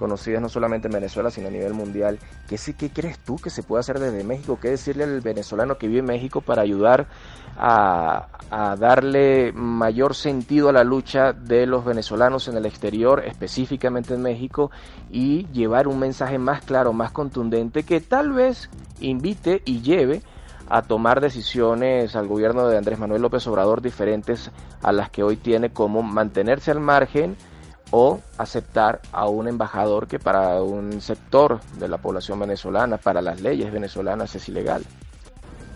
conocidas 0.00 0.40
no 0.40 0.48
solamente 0.48 0.88
en 0.88 0.94
Venezuela, 0.94 1.30
sino 1.30 1.48
a 1.48 1.50
nivel 1.50 1.74
mundial. 1.74 2.18
¿Qué, 2.48 2.56
¿Qué 2.72 2.88
crees 2.88 3.18
tú 3.18 3.36
que 3.36 3.50
se 3.50 3.62
puede 3.62 3.80
hacer 3.80 3.98
desde 3.98 4.24
México? 4.24 4.58
¿Qué 4.58 4.70
decirle 4.70 5.04
al 5.04 5.20
venezolano 5.20 5.76
que 5.76 5.88
vive 5.88 6.00
en 6.00 6.06
México 6.06 6.40
para 6.40 6.62
ayudar 6.62 7.06
a, 7.58 8.28
a, 8.50 8.76
darle 8.76 9.52
mayor 9.52 10.14
sentido 10.14 10.70
a 10.70 10.72
la 10.72 10.84
lucha 10.84 11.34
de 11.34 11.66
los 11.66 11.84
venezolanos 11.84 12.48
en 12.48 12.56
el 12.56 12.64
exterior, 12.64 13.22
específicamente 13.26 14.14
en 14.14 14.22
México, 14.22 14.70
y 15.10 15.46
llevar 15.48 15.86
un 15.86 15.98
mensaje 15.98 16.38
más 16.38 16.62
claro, 16.62 16.94
más 16.94 17.12
contundente, 17.12 17.82
que 17.82 18.00
tal 18.00 18.32
vez 18.32 18.70
invite 19.00 19.60
y 19.66 19.82
lleve 19.82 20.22
a 20.70 20.80
tomar 20.80 21.20
decisiones 21.20 22.16
al 22.16 22.26
gobierno 22.26 22.68
de 22.68 22.78
Andrés 22.78 22.98
Manuel 22.98 23.20
López 23.20 23.46
Obrador 23.48 23.82
diferentes 23.82 24.50
a 24.82 24.92
las 24.92 25.10
que 25.10 25.22
hoy 25.22 25.36
tiene, 25.36 25.70
como 25.70 26.02
mantenerse 26.02 26.70
al 26.70 26.80
margen, 26.80 27.36
o 27.90 28.20
aceptar 28.38 29.00
a 29.12 29.28
un 29.28 29.48
embajador 29.48 30.06
que 30.06 30.18
para 30.18 30.62
un 30.62 31.00
sector 31.00 31.60
de 31.78 31.88
la 31.88 31.98
población 31.98 32.38
venezolana, 32.38 32.96
para 32.98 33.20
las 33.20 33.40
leyes 33.40 33.72
venezolanas 33.72 34.34
es 34.34 34.48
ilegal. 34.48 34.82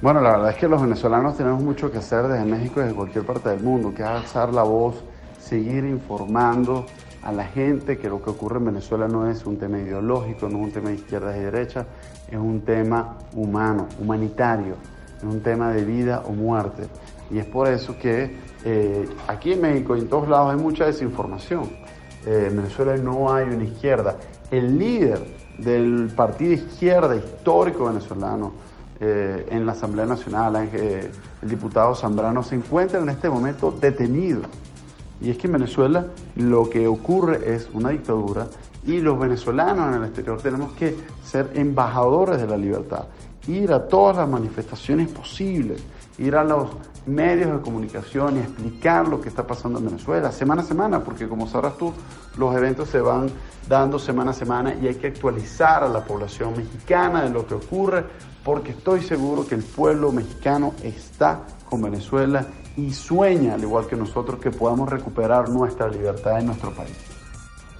Bueno, 0.00 0.20
la 0.20 0.32
verdad 0.32 0.50
es 0.50 0.56
que 0.56 0.68
los 0.68 0.82
venezolanos 0.82 1.36
tenemos 1.36 1.62
mucho 1.62 1.90
que 1.90 1.98
hacer 1.98 2.28
desde 2.28 2.44
México 2.44 2.80
y 2.80 2.84
desde 2.84 2.96
cualquier 2.96 3.24
parte 3.24 3.48
del 3.48 3.60
mundo, 3.60 3.94
que 3.94 4.02
es 4.02 4.08
alzar 4.08 4.52
la 4.52 4.62
voz 4.62 5.02
seguir 5.38 5.84
informando 5.84 6.86
a 7.22 7.32
la 7.32 7.44
gente 7.44 7.98
que 7.98 8.08
lo 8.08 8.22
que 8.22 8.30
ocurre 8.30 8.58
en 8.58 8.66
Venezuela 8.66 9.08
no 9.08 9.28
es 9.30 9.46
un 9.46 9.58
tema 9.58 9.78
ideológico, 9.78 10.48
no 10.48 10.58
es 10.58 10.64
un 10.64 10.72
tema 10.72 10.88
de 10.90 10.96
izquierdas 10.96 11.36
y 11.36 11.40
derechas, 11.40 11.86
es 12.28 12.36
un 12.36 12.62
tema 12.62 13.16
humano, 13.34 13.88
humanitario, 13.98 14.76
es 15.16 15.24
un 15.24 15.40
tema 15.40 15.70
de 15.70 15.84
vida 15.84 16.22
o 16.26 16.32
muerte. 16.32 16.86
Y 17.30 17.38
es 17.38 17.46
por 17.46 17.68
eso 17.68 17.96
que 17.98 18.36
eh, 18.64 19.08
aquí 19.26 19.52
en 19.52 19.62
México 19.62 19.96
y 19.96 20.00
en 20.00 20.08
todos 20.08 20.28
lados 20.28 20.52
hay 20.52 20.60
mucha 20.60 20.84
desinformación. 20.84 21.70
Eh, 22.26 22.48
en 22.50 22.56
Venezuela 22.56 22.96
no 22.96 23.32
hay 23.32 23.46
una 23.46 23.64
izquierda. 23.64 24.16
El 24.50 24.78
líder 24.78 25.20
del 25.58 26.10
partido 26.14 26.52
izquierda 26.52 27.16
histórico 27.16 27.86
venezolano 27.86 28.52
eh, 29.00 29.46
en 29.50 29.66
la 29.66 29.72
Asamblea 29.72 30.06
Nacional, 30.06 30.56
el 30.56 31.10
diputado 31.48 31.94
Zambrano, 31.94 32.42
se 32.42 32.54
encuentra 32.54 33.00
en 33.00 33.08
este 33.08 33.28
momento 33.28 33.70
detenido. 33.70 34.42
Y 35.20 35.30
es 35.30 35.38
que 35.38 35.46
en 35.46 35.54
Venezuela 35.54 36.06
lo 36.36 36.68
que 36.68 36.86
ocurre 36.86 37.54
es 37.54 37.68
una 37.72 37.90
dictadura 37.90 38.46
y 38.86 39.00
los 39.00 39.18
venezolanos 39.18 39.88
en 39.88 40.02
el 40.02 40.04
exterior 40.04 40.40
tenemos 40.40 40.72
que 40.72 40.96
ser 41.24 41.50
embajadores 41.54 42.40
de 42.40 42.46
la 42.46 42.56
libertad, 42.56 43.04
ir 43.46 43.72
a 43.72 43.86
todas 43.88 44.16
las 44.16 44.28
manifestaciones 44.28 45.08
posibles, 45.08 45.82
ir 46.18 46.36
a 46.36 46.44
los 46.44 46.68
medios 47.06 47.52
de 47.52 47.60
comunicación 47.60 48.36
y 48.36 48.40
explicar 48.40 49.08
lo 49.08 49.20
que 49.20 49.28
está 49.28 49.46
pasando 49.46 49.78
en 49.78 49.86
Venezuela 49.86 50.32
semana 50.32 50.62
a 50.62 50.64
semana, 50.64 51.00
porque 51.00 51.28
como 51.28 51.46
sabrás 51.46 51.76
tú, 51.76 51.92
los 52.36 52.54
eventos 52.56 52.88
se 52.88 53.00
van 53.00 53.30
dando 53.68 53.98
semana 53.98 54.30
a 54.30 54.34
semana 54.34 54.74
y 54.74 54.88
hay 54.88 54.94
que 54.94 55.08
actualizar 55.08 55.84
a 55.84 55.88
la 55.88 56.04
población 56.04 56.56
mexicana 56.56 57.22
de 57.22 57.30
lo 57.30 57.46
que 57.46 57.54
ocurre, 57.54 58.04
porque 58.42 58.72
estoy 58.72 59.02
seguro 59.02 59.46
que 59.46 59.54
el 59.54 59.62
pueblo 59.62 60.12
mexicano 60.12 60.74
está 60.82 61.40
con 61.68 61.82
Venezuela 61.82 62.46
y 62.76 62.92
sueña, 62.92 63.54
al 63.54 63.62
igual 63.62 63.86
que 63.86 63.96
nosotros, 63.96 64.40
que 64.40 64.50
podamos 64.50 64.88
recuperar 64.88 65.48
nuestra 65.48 65.88
libertad 65.88 66.40
en 66.40 66.46
nuestro 66.46 66.70
país. 66.72 67.13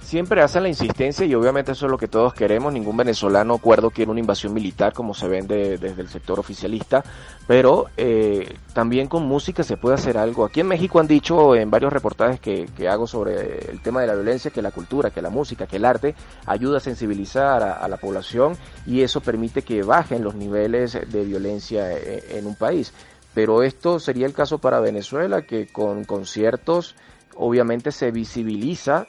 Siempre 0.05 0.43
hacen 0.43 0.61
la 0.61 0.69
insistencia 0.69 1.25
y 1.25 1.33
obviamente 1.33 1.71
eso 1.71 1.87
es 1.87 1.91
lo 1.91 1.97
que 1.97 2.07
todos 2.07 2.31
queremos. 2.35 2.71
Ningún 2.71 2.95
venezolano 2.95 3.55
acuerdo 3.55 3.89
quiere 3.89 4.11
una 4.11 4.19
invasión 4.19 4.53
militar 4.53 4.93
como 4.93 5.15
se 5.15 5.27
vende 5.27 5.79
desde 5.79 5.99
el 5.99 6.09
sector 6.09 6.39
oficialista, 6.39 7.03
pero 7.47 7.87
eh, 7.97 8.55
también 8.73 9.07
con 9.07 9.25
música 9.25 9.63
se 9.63 9.77
puede 9.77 9.95
hacer 9.95 10.19
algo. 10.19 10.45
Aquí 10.45 10.59
en 10.59 10.67
México 10.67 10.99
han 10.99 11.07
dicho 11.07 11.55
en 11.55 11.71
varios 11.71 11.91
reportajes 11.91 12.39
que, 12.39 12.67
hago 12.87 13.07
sobre 13.07 13.71
el 13.71 13.81
tema 13.81 14.01
de 14.01 14.05
la 14.05 14.13
violencia 14.13 14.51
que 14.51 14.61
la 14.61 14.69
cultura, 14.69 15.09
que 15.09 15.23
la 15.23 15.31
música, 15.31 15.65
que 15.65 15.77
el 15.77 15.85
arte 15.85 16.13
ayuda 16.45 16.77
a 16.77 16.81
sensibilizar 16.81 17.63
a, 17.63 17.87
la 17.87 17.97
población 17.97 18.55
y 18.85 19.01
eso 19.01 19.21
permite 19.21 19.63
que 19.63 19.81
bajen 19.81 20.23
los 20.23 20.35
niveles 20.35 20.99
de 21.11 21.25
violencia 21.25 21.91
en, 21.91 22.21
en 22.29 22.45
un 22.45 22.53
país. 22.53 22.93
Pero 23.33 23.63
esto 23.63 23.99
sería 23.99 24.27
el 24.27 24.33
caso 24.33 24.59
para 24.59 24.79
Venezuela, 24.79 25.41
que 25.41 25.65
con 25.65 26.03
conciertos 26.03 26.95
obviamente 27.35 27.91
se 27.91 28.11
visibiliza 28.11 29.07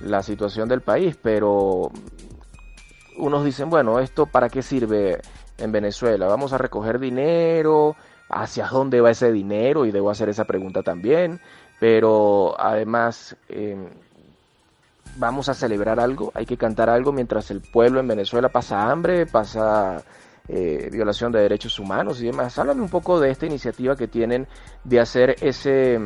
la 0.00 0.22
situación 0.22 0.68
del 0.68 0.80
país, 0.80 1.16
pero 1.20 1.90
unos 3.18 3.44
dicen, 3.44 3.70
bueno, 3.70 3.98
¿esto 3.98 4.26
para 4.26 4.48
qué 4.48 4.62
sirve 4.62 5.20
en 5.58 5.72
Venezuela? 5.72 6.26
¿Vamos 6.26 6.52
a 6.52 6.58
recoger 6.58 6.98
dinero? 6.98 7.96
¿Hacia 8.28 8.66
dónde 8.66 9.00
va 9.00 9.10
ese 9.10 9.32
dinero? 9.32 9.86
Y 9.86 9.92
debo 9.92 10.10
hacer 10.10 10.28
esa 10.28 10.44
pregunta 10.44 10.82
también. 10.82 11.40
Pero 11.78 12.54
además, 12.58 13.36
em, 13.48 13.88
vamos 15.16 15.48
a 15.48 15.54
celebrar 15.54 16.00
algo, 16.00 16.30
hay 16.34 16.46
que 16.46 16.56
cantar 16.56 16.90
algo 16.90 17.12
mientras 17.12 17.50
el 17.50 17.60
pueblo 17.60 18.00
en 18.00 18.08
Venezuela 18.08 18.48
pasa 18.48 18.90
hambre, 18.90 19.26
pasa 19.26 20.02
eh, 20.48 20.88
violación 20.92 21.32
de 21.32 21.40
derechos 21.40 21.78
humanos 21.78 22.20
y 22.20 22.26
demás. 22.26 22.58
Háblame 22.58 22.82
un 22.82 22.88
poco 22.88 23.20
de 23.20 23.30
esta 23.30 23.46
iniciativa 23.46 23.96
que 23.96 24.08
tienen 24.08 24.46
de 24.84 25.00
hacer 25.00 25.36
ese 25.40 25.98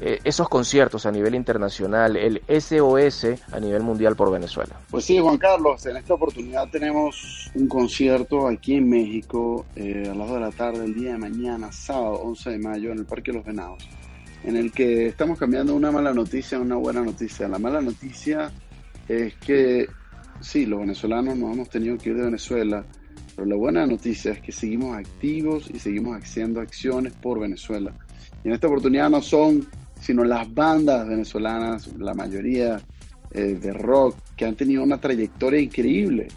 eh, 0.00 0.20
esos 0.22 0.48
conciertos 0.48 1.06
a 1.06 1.10
nivel 1.10 1.34
internacional, 1.34 2.16
el 2.16 2.42
SOS 2.48 3.26
a 3.52 3.58
nivel 3.58 3.82
mundial 3.82 4.14
por 4.14 4.30
Venezuela? 4.30 4.76
Pues 4.90 5.04
sí, 5.04 5.18
Juan 5.18 5.38
Carlos, 5.38 5.84
en 5.86 5.96
esta 5.96 6.14
oportunidad 6.14 6.68
tenemos 6.70 7.50
un 7.54 7.66
concierto 7.66 8.46
aquí 8.46 8.74
en 8.74 8.88
México 8.88 9.66
eh, 9.74 10.08
a 10.10 10.14
las 10.14 10.28
2 10.28 10.34
de 10.34 10.40
la 10.40 10.50
tarde, 10.52 10.84
el 10.84 10.94
día 10.94 11.12
de 11.12 11.18
mañana, 11.18 11.72
sábado 11.72 12.14
11 12.22 12.50
de 12.50 12.58
mayo, 12.58 12.92
en 12.92 12.98
el 12.98 13.06
Parque 13.06 13.32
Los 13.32 13.44
Venados, 13.44 13.82
en 14.44 14.56
el 14.56 14.70
que 14.70 15.06
estamos 15.06 15.38
cambiando 15.38 15.74
una 15.74 15.90
mala 15.90 16.12
noticia 16.12 16.58
a 16.58 16.60
una 16.60 16.76
buena 16.76 17.02
noticia. 17.02 17.48
La 17.48 17.58
mala 17.58 17.80
noticia 17.80 18.52
es 19.08 19.34
que 19.36 19.88
sí, 20.40 20.66
los 20.66 20.80
venezolanos 20.80 21.36
nos 21.36 21.54
hemos 21.54 21.68
tenido 21.68 21.98
que 21.98 22.10
ir 22.10 22.16
de 22.16 22.24
Venezuela, 22.24 22.84
pero 23.34 23.48
la 23.48 23.56
buena 23.56 23.86
noticia 23.86 24.32
es 24.32 24.40
que 24.40 24.52
seguimos 24.52 24.96
activos 24.96 25.68
y 25.72 25.78
seguimos 25.78 26.16
haciendo 26.16 26.60
acciones 26.60 27.12
por 27.14 27.40
Venezuela. 27.40 27.92
Y 28.44 28.48
en 28.48 28.54
esta 28.54 28.68
oportunidad 28.68 29.10
no 29.10 29.20
son 29.20 29.66
sino 30.00 30.24
las 30.24 30.52
bandas 30.52 31.06
venezolanas, 31.06 31.88
la 31.98 32.14
mayoría 32.14 32.80
eh, 33.30 33.58
de 33.60 33.72
rock, 33.72 34.16
que 34.36 34.44
han 34.44 34.56
tenido 34.56 34.82
una 34.82 34.98
trayectoria 34.98 35.60
increíble 35.60 36.28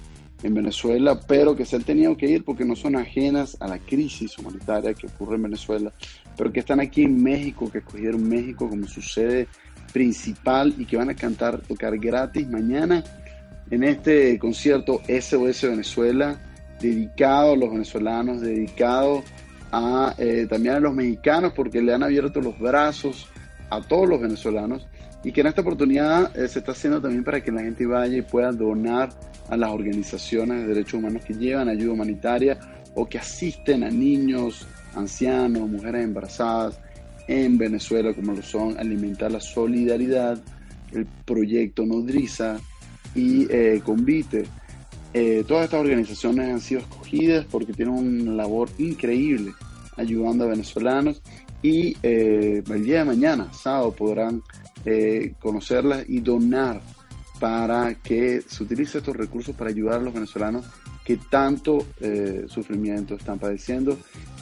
en 0.44 0.54
Venezuela, 0.54 1.20
pero 1.28 1.56
que 1.56 1.66
se 1.66 1.76
han 1.76 1.84
tenido 1.84 2.18
que 2.18 2.28
ir 2.28 2.44
porque 2.44 2.66
no 2.66 2.76
son 2.76 2.96
ajenas 2.96 3.56
a 3.60 3.68
la 3.68 3.78
crisis 3.78 4.38
humanitaria 4.38 4.94
que 4.94 5.08
ocurre 5.08 5.36
en 5.36 5.44
Venezuela, 5.44 5.94
pero 6.36 6.52
que 6.52 6.62
están 6.62 6.80
aquí 6.80 7.04
en 7.04 7.22
México, 7.22 7.72
que 7.72 7.80
escogieron 7.80 8.28
México 8.28 8.68
como 8.68 8.88
su 8.88 9.02
sede 9.02 9.48
principal 9.94 10.74
y 10.78 10.86
que 10.86 10.98
van 10.98 11.10
a 11.10 11.16
cantar, 11.16 11.62
tocar 11.62 11.98
gratis 11.98 12.48
mañana 12.50 13.04
en 13.70 13.84
este 13.84 14.38
concierto 14.38 15.02
SOS 15.08 15.64
Venezuela, 15.64 16.38
dedicado 16.82 17.54
a 17.54 17.56
los 17.56 17.72
venezolanos, 17.72 18.42
dedicado 18.42 19.24
a, 19.72 20.14
eh, 20.18 20.46
también 20.50 20.76
a 20.76 20.80
los 20.80 20.94
mexicanos, 20.94 21.54
porque 21.54 21.82
le 21.82 21.94
han 21.94 22.04
abierto 22.04 22.42
los 22.42 22.60
brazos 22.60 23.31
a 23.72 23.82
todos 23.82 24.08
los 24.08 24.22
venezolanos 24.22 24.86
y 25.24 25.32
que 25.32 25.42
en 25.42 25.48
esta 25.48 25.62
oportunidad 25.62 26.36
eh, 26.38 26.48
se 26.48 26.60
está 26.60 26.74
haciendo 26.74 27.02
también 27.02 27.24
para 27.24 27.42
que 27.42 27.52
la 27.52 27.62
gente 27.62 27.86
vaya 27.86 28.18
y 28.18 28.22
pueda 28.22 28.52
donar 28.52 29.10
a 29.50 29.58
las 29.58 29.72
organizaciones 29.72 30.62
de 30.62 30.68
derechos 30.68 30.96
humanos 30.96 31.24
que 31.26 31.34
llevan 31.34 31.70
ayuda 31.70 31.94
humanitaria 31.94 32.60
o 32.96 33.08
que 33.08 33.18
asisten 33.18 33.84
a 33.84 33.90
niños, 33.90 34.68
ancianos, 34.96 35.70
mujeres 35.70 36.04
embarazadas 36.04 36.80
en 37.28 37.58
Venezuela, 37.58 38.14
como 38.14 38.34
lo 38.34 38.42
son 38.42 38.78
Alimentar 38.78 39.32
la 39.32 39.40
Solidaridad, 39.40 40.42
el 40.92 41.06
proyecto 41.26 41.86
Nodriza 41.86 42.60
y 43.16 43.48
eh, 43.50 43.82
Convite. 43.86 44.46
Eh, 45.14 45.44
todas 45.48 45.66
estas 45.66 45.82
organizaciones 45.82 46.50
han 46.50 46.60
sido 46.60 46.82
escogidas 46.82 47.46
porque 47.50 47.74
tienen 47.74 47.94
una 47.94 48.34
labor 48.34 48.70
increíble 48.78 49.52
ayudando 49.98 50.46
a 50.46 50.48
venezolanos 50.48 51.22
y 51.62 51.96
eh, 52.02 52.64
el 52.68 52.84
día 52.84 53.00
de 53.00 53.06
mañana, 53.06 53.54
sábado, 53.54 53.92
podrán 53.92 54.42
eh, 54.86 55.34
conocerlas 55.40 56.06
y 56.08 56.20
donar 56.20 56.82
para 57.40 57.96
que 57.96 58.42
se 58.42 58.64
utilice 58.64 59.00
estos 59.00 59.16
recursos 59.16 59.56
para 59.56 59.70
ayudar 59.70 60.00
a 60.00 60.04
los 60.04 60.14
venezolanos 60.14 60.66
que 61.04 61.18
tanto 61.18 61.86
eh, 62.00 62.46
sufrimiento 62.48 63.16
están 63.16 63.40
padeciendo 63.40 63.98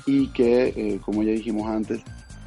y 0.05 0.27
que, 0.27 0.99
como 1.05 1.23
ya 1.23 1.31
dijimos 1.31 1.69
antes, 1.69 2.01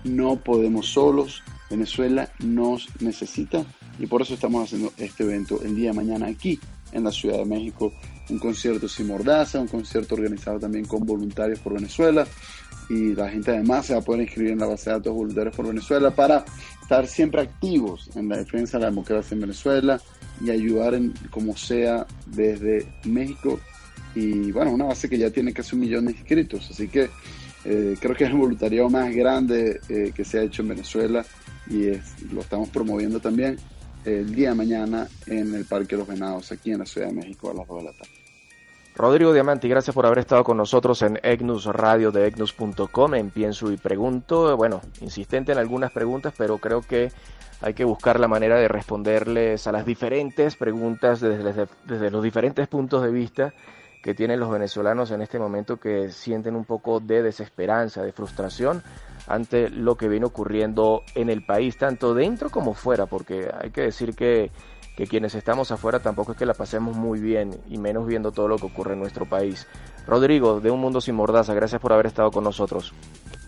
no 0.05 0.37
podemos 0.37 0.87
solos. 0.87 1.43
Venezuela 1.71 2.31
nos 2.41 2.89
necesita 3.01 3.65
y 3.99 4.07
por 4.07 4.21
eso 4.23 4.35
estamos 4.35 4.65
haciendo 4.65 4.93
este 4.99 5.25
evento 5.25 5.63
el 5.63 5.75
día 5.75 5.91
de 5.91 5.97
mañana 5.97 6.27
aquí 6.27 6.59
en 6.93 7.05
la 7.05 7.11
Ciudad 7.11 7.39
de 7.39 7.45
México. 7.47 7.93
Un 8.29 8.39
concierto 8.39 8.89
sin 8.89 9.07
mordaza, 9.07 9.61
un 9.61 9.69
concierto 9.69 10.15
organizado 10.15 10.59
también 10.59 10.85
con 10.85 11.05
voluntarios 11.07 11.61
por 11.61 11.75
Venezuela 11.75 12.27
y 12.93 13.15
la 13.15 13.31
gente 13.31 13.51
además 13.51 13.87
se 13.87 13.95
va 13.95 14.01
a 14.01 14.03
poder 14.03 14.23
inscribir 14.23 14.53
en 14.53 14.59
la 14.59 14.67
base 14.67 14.91
de 14.91 14.97
datos 14.97 15.15
voluntarios 15.15 15.57
por 15.57 15.67
Venezuela 15.67 16.11
para 16.11 16.45
estar 16.83 17.07
siempre 17.07 17.41
activos 17.41 18.11
en 18.15 18.29
la 18.29 18.37
defensa 18.37 18.77
de 18.77 18.83
la 18.83 18.91
democracia 18.91 19.35
en 19.35 19.41
Venezuela 19.41 19.99
y 20.45 20.51
ayudar 20.51 20.95
en 20.95 21.15
como 21.31 21.57
sea 21.57 22.07
desde 22.27 22.87
México 23.05 23.59
y 24.15 24.53
bueno, 24.53 24.73
una 24.73 24.85
base 24.85 25.09
que 25.09 25.17
ya 25.17 25.31
tiene 25.31 25.55
casi 25.55 25.75
un 25.75 25.81
millón 25.81 26.05
de 26.05 26.13
inscritos, 26.13 26.71
así 26.71 26.89
que 26.89 27.09
eh, 27.65 27.97
creo 27.99 28.15
que 28.15 28.25
es 28.25 28.31
el 28.31 28.37
voluntariado 28.37 28.91
más 28.91 29.15
grande 29.15 29.81
eh, 29.89 30.13
que 30.15 30.23
se 30.23 30.41
ha 30.41 30.43
hecho 30.43 30.61
en 30.61 30.69
Venezuela 30.69 31.25
y 31.71 31.93
lo 32.31 32.43
estamos 32.43 32.69
promoviendo 32.69 33.21
también 33.21 33.57
el 34.05 34.35
día 34.35 34.51
de 34.51 34.55
mañana 34.57 35.09
en 35.27 35.55
el 35.55 35.65
Parque 35.65 35.95
de 35.97 35.99
los 35.99 36.09
Venados, 36.09 36.53
aquí 36.53 36.73
en 36.73 36.81
la 36.81 36.87
Ciudad 36.87 37.07
de 37.07 37.15
México 37.15 37.51
a 37.51 37.55
las 37.55 37.67
2 37.67 37.79
de 37.79 37.85
la 37.85 37.93
tarde. 37.93 38.22
Rodrigo 38.95 39.33
Diamanti, 39.33 39.69
gracias 39.69 39.95
por 39.95 40.05
haber 40.05 40.19
estado 40.19 40.45
con 40.45 40.59
nosotros 40.59 41.01
en 41.01 41.19
EGNUS 41.23 41.65
Radio 41.65 42.11
de 42.13 42.27
EGNUS.com 42.27 43.15
en 43.15 43.31
Pienso 43.31 43.73
y 43.73 43.79
Pregunto. 43.79 44.55
Bueno, 44.57 44.83
insistente 45.01 45.53
en 45.53 45.59
algunas 45.59 45.93
preguntas, 45.93 46.35
pero 46.37 46.59
creo 46.59 46.83
que 46.83 47.11
hay 47.63 47.73
que 47.73 47.85
buscar 47.85 48.21
la 48.21 48.29
manera 48.29 48.57
de 48.57 48.69
responderles 48.69 49.67
a 49.67 49.73
las 49.73 49.87
diferentes 49.87 50.57
preguntas 50.57 51.21
desde, 51.21 51.67
desde, 51.87 52.11
los 52.11 52.23
diferentes 52.23 52.69
puntos 52.69 53.03
de 53.03 53.11
vista 53.11 53.55
que 54.03 54.15
tienen 54.15 54.39
los 54.39 54.51
venezolanos 54.51 55.11
en 55.11 55.23
este 55.23 55.39
momento 55.39 55.79
que 55.79 56.11
sienten 56.11 56.55
un 56.55 56.67
poco 56.67 57.01
de 57.01 57.23
desesperanza, 57.23 58.03
de 58.03 58.13
frustración 58.13 58.83
ante 59.27 59.71
lo 59.71 59.95
que 59.95 60.09
viene 60.09 60.27
ocurriendo 60.27 61.03
en 61.15 61.31
el 61.31 61.47
país, 61.47 61.79
tanto 61.79 62.13
dentro 62.13 62.51
como 62.51 62.75
fuera, 62.75 63.07
porque 63.07 63.49
hay 63.59 63.71
que 63.71 63.83
decir 63.83 64.15
que 64.15 64.51
que 64.97 65.07
quienes 65.07 65.35
estamos 65.35 65.71
afuera 65.73 66.01
tampoco 66.01 66.33
es 66.33 66.39
que 66.39 66.47
la 66.47 66.55
pasemos 66.55 66.97
muy 66.97 67.21
bien 67.21 67.59
y 67.69 67.79
menos 67.79 68.07
viendo 68.07 68.33
todo 68.33 68.49
lo 68.49 68.57
que 68.57 68.67
ocurre 68.67 68.93
en 68.93 69.01
nuestro 69.01 69.27
país. 69.27 69.67
Rodrigo, 70.07 70.61
de 70.61 70.71
Un 70.71 70.81
Mundo 70.81 71.01
Sin 71.01 71.15
Mordaza, 71.15 71.55
gracias 71.55 71.81
por 71.81 71.93
haber 71.93 72.07
estado 72.07 72.31
con 72.31 72.45
nosotros. 72.45 72.93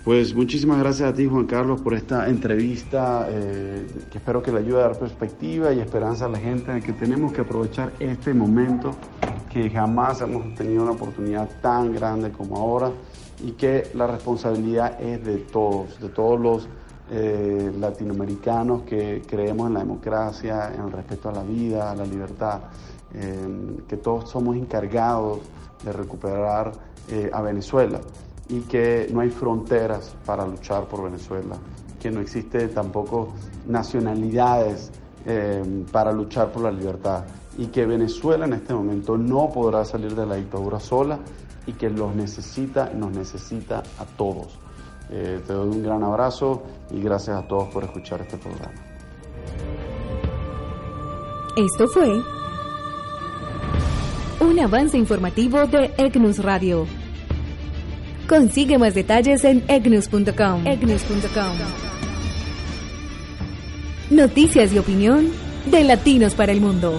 Pues 0.04 0.34
muchísimas 0.34 0.78
gracias 0.78 1.10
a 1.10 1.14
ti, 1.14 1.26
Juan 1.26 1.46
Carlos, 1.46 1.80
por 1.80 1.94
esta 1.94 2.28
entrevista, 2.28 3.26
eh, 3.30 3.86
que 4.10 4.18
espero 4.18 4.42
que 4.42 4.52
le 4.52 4.58
ayude 4.58 4.80
a 4.80 4.88
dar 4.88 4.98
perspectiva 4.98 5.72
y 5.72 5.80
esperanza 5.80 6.26
a 6.26 6.28
la 6.28 6.38
gente 6.38 6.72
de 6.72 6.82
que 6.82 6.92
tenemos 6.92 7.32
que 7.32 7.40
aprovechar 7.40 7.90
este 7.98 8.34
momento, 8.34 8.94
que 9.50 9.70
jamás 9.70 10.20
hemos 10.20 10.54
tenido 10.56 10.82
una 10.82 10.92
oportunidad 10.92 11.48
tan 11.62 11.94
grande 11.94 12.30
como 12.32 12.58
ahora 12.58 12.90
y 13.42 13.52
que 13.52 13.90
la 13.94 14.06
responsabilidad 14.06 15.00
es 15.00 15.24
de 15.24 15.38
todos, 15.38 15.98
de 15.98 16.10
todos 16.10 16.38
los 16.38 16.68
eh, 17.10 17.72
latinoamericanos 17.78 18.82
que 18.82 19.22
creemos 19.26 19.68
en 19.68 19.74
la 19.74 19.80
democracia, 19.80 20.72
en 20.74 20.82
el 20.82 20.92
respeto 20.92 21.28
a 21.28 21.32
la 21.32 21.42
vida, 21.42 21.90
a 21.90 21.94
la 21.94 22.04
libertad, 22.04 22.60
eh, 23.12 23.82
que 23.86 23.96
todos 23.98 24.30
somos 24.30 24.56
encargados 24.56 25.40
de 25.84 25.92
recuperar 25.92 26.72
a 27.32 27.42
Venezuela 27.42 28.00
y 28.48 28.60
que 28.60 29.08
no 29.12 29.20
hay 29.20 29.28
fronteras 29.30 30.16
para 30.24 30.46
luchar 30.46 30.86
por 30.86 31.04
Venezuela, 31.04 31.56
que 32.00 32.10
no 32.10 32.20
existe 32.20 32.68
tampoco 32.68 33.34
nacionalidades 33.66 34.90
eh, 35.26 35.84
para 35.90 36.12
luchar 36.12 36.52
por 36.52 36.62
la 36.62 36.70
libertad 36.70 37.24
y 37.56 37.68
que 37.68 37.86
Venezuela 37.86 38.44
en 38.44 38.52
este 38.52 38.74
momento 38.74 39.16
no 39.16 39.50
podrá 39.50 39.84
salir 39.84 40.14
de 40.14 40.26
la 40.26 40.34
dictadura 40.34 40.78
sola 40.78 41.18
y 41.66 41.72
que 41.72 41.88
los 41.88 42.14
necesita, 42.14 42.90
nos 42.90 43.12
necesita 43.12 43.78
a 43.98 44.04
todos. 44.16 44.58
Eh, 45.16 45.40
te 45.46 45.52
doy 45.52 45.68
un 45.68 45.80
gran 45.80 46.02
abrazo 46.02 46.64
y 46.90 47.00
gracias 47.00 47.36
a 47.36 47.46
todos 47.46 47.68
por 47.68 47.84
escuchar 47.84 48.20
este 48.20 48.36
programa. 48.36 48.74
Esto 51.56 51.86
fue 51.86 52.20
un 54.40 54.58
avance 54.58 54.98
informativo 54.98 55.68
de 55.68 55.94
EGNUS 55.98 56.42
Radio. 56.42 56.86
Consigue 58.28 58.76
más 58.76 58.94
detalles 58.94 59.44
en 59.44 59.62
egnus.com. 59.68 60.64
Noticias 64.10 64.72
y 64.72 64.78
opinión 64.78 65.30
de 65.70 65.84
Latinos 65.84 66.34
para 66.34 66.50
el 66.50 66.60
Mundo. 66.60 66.98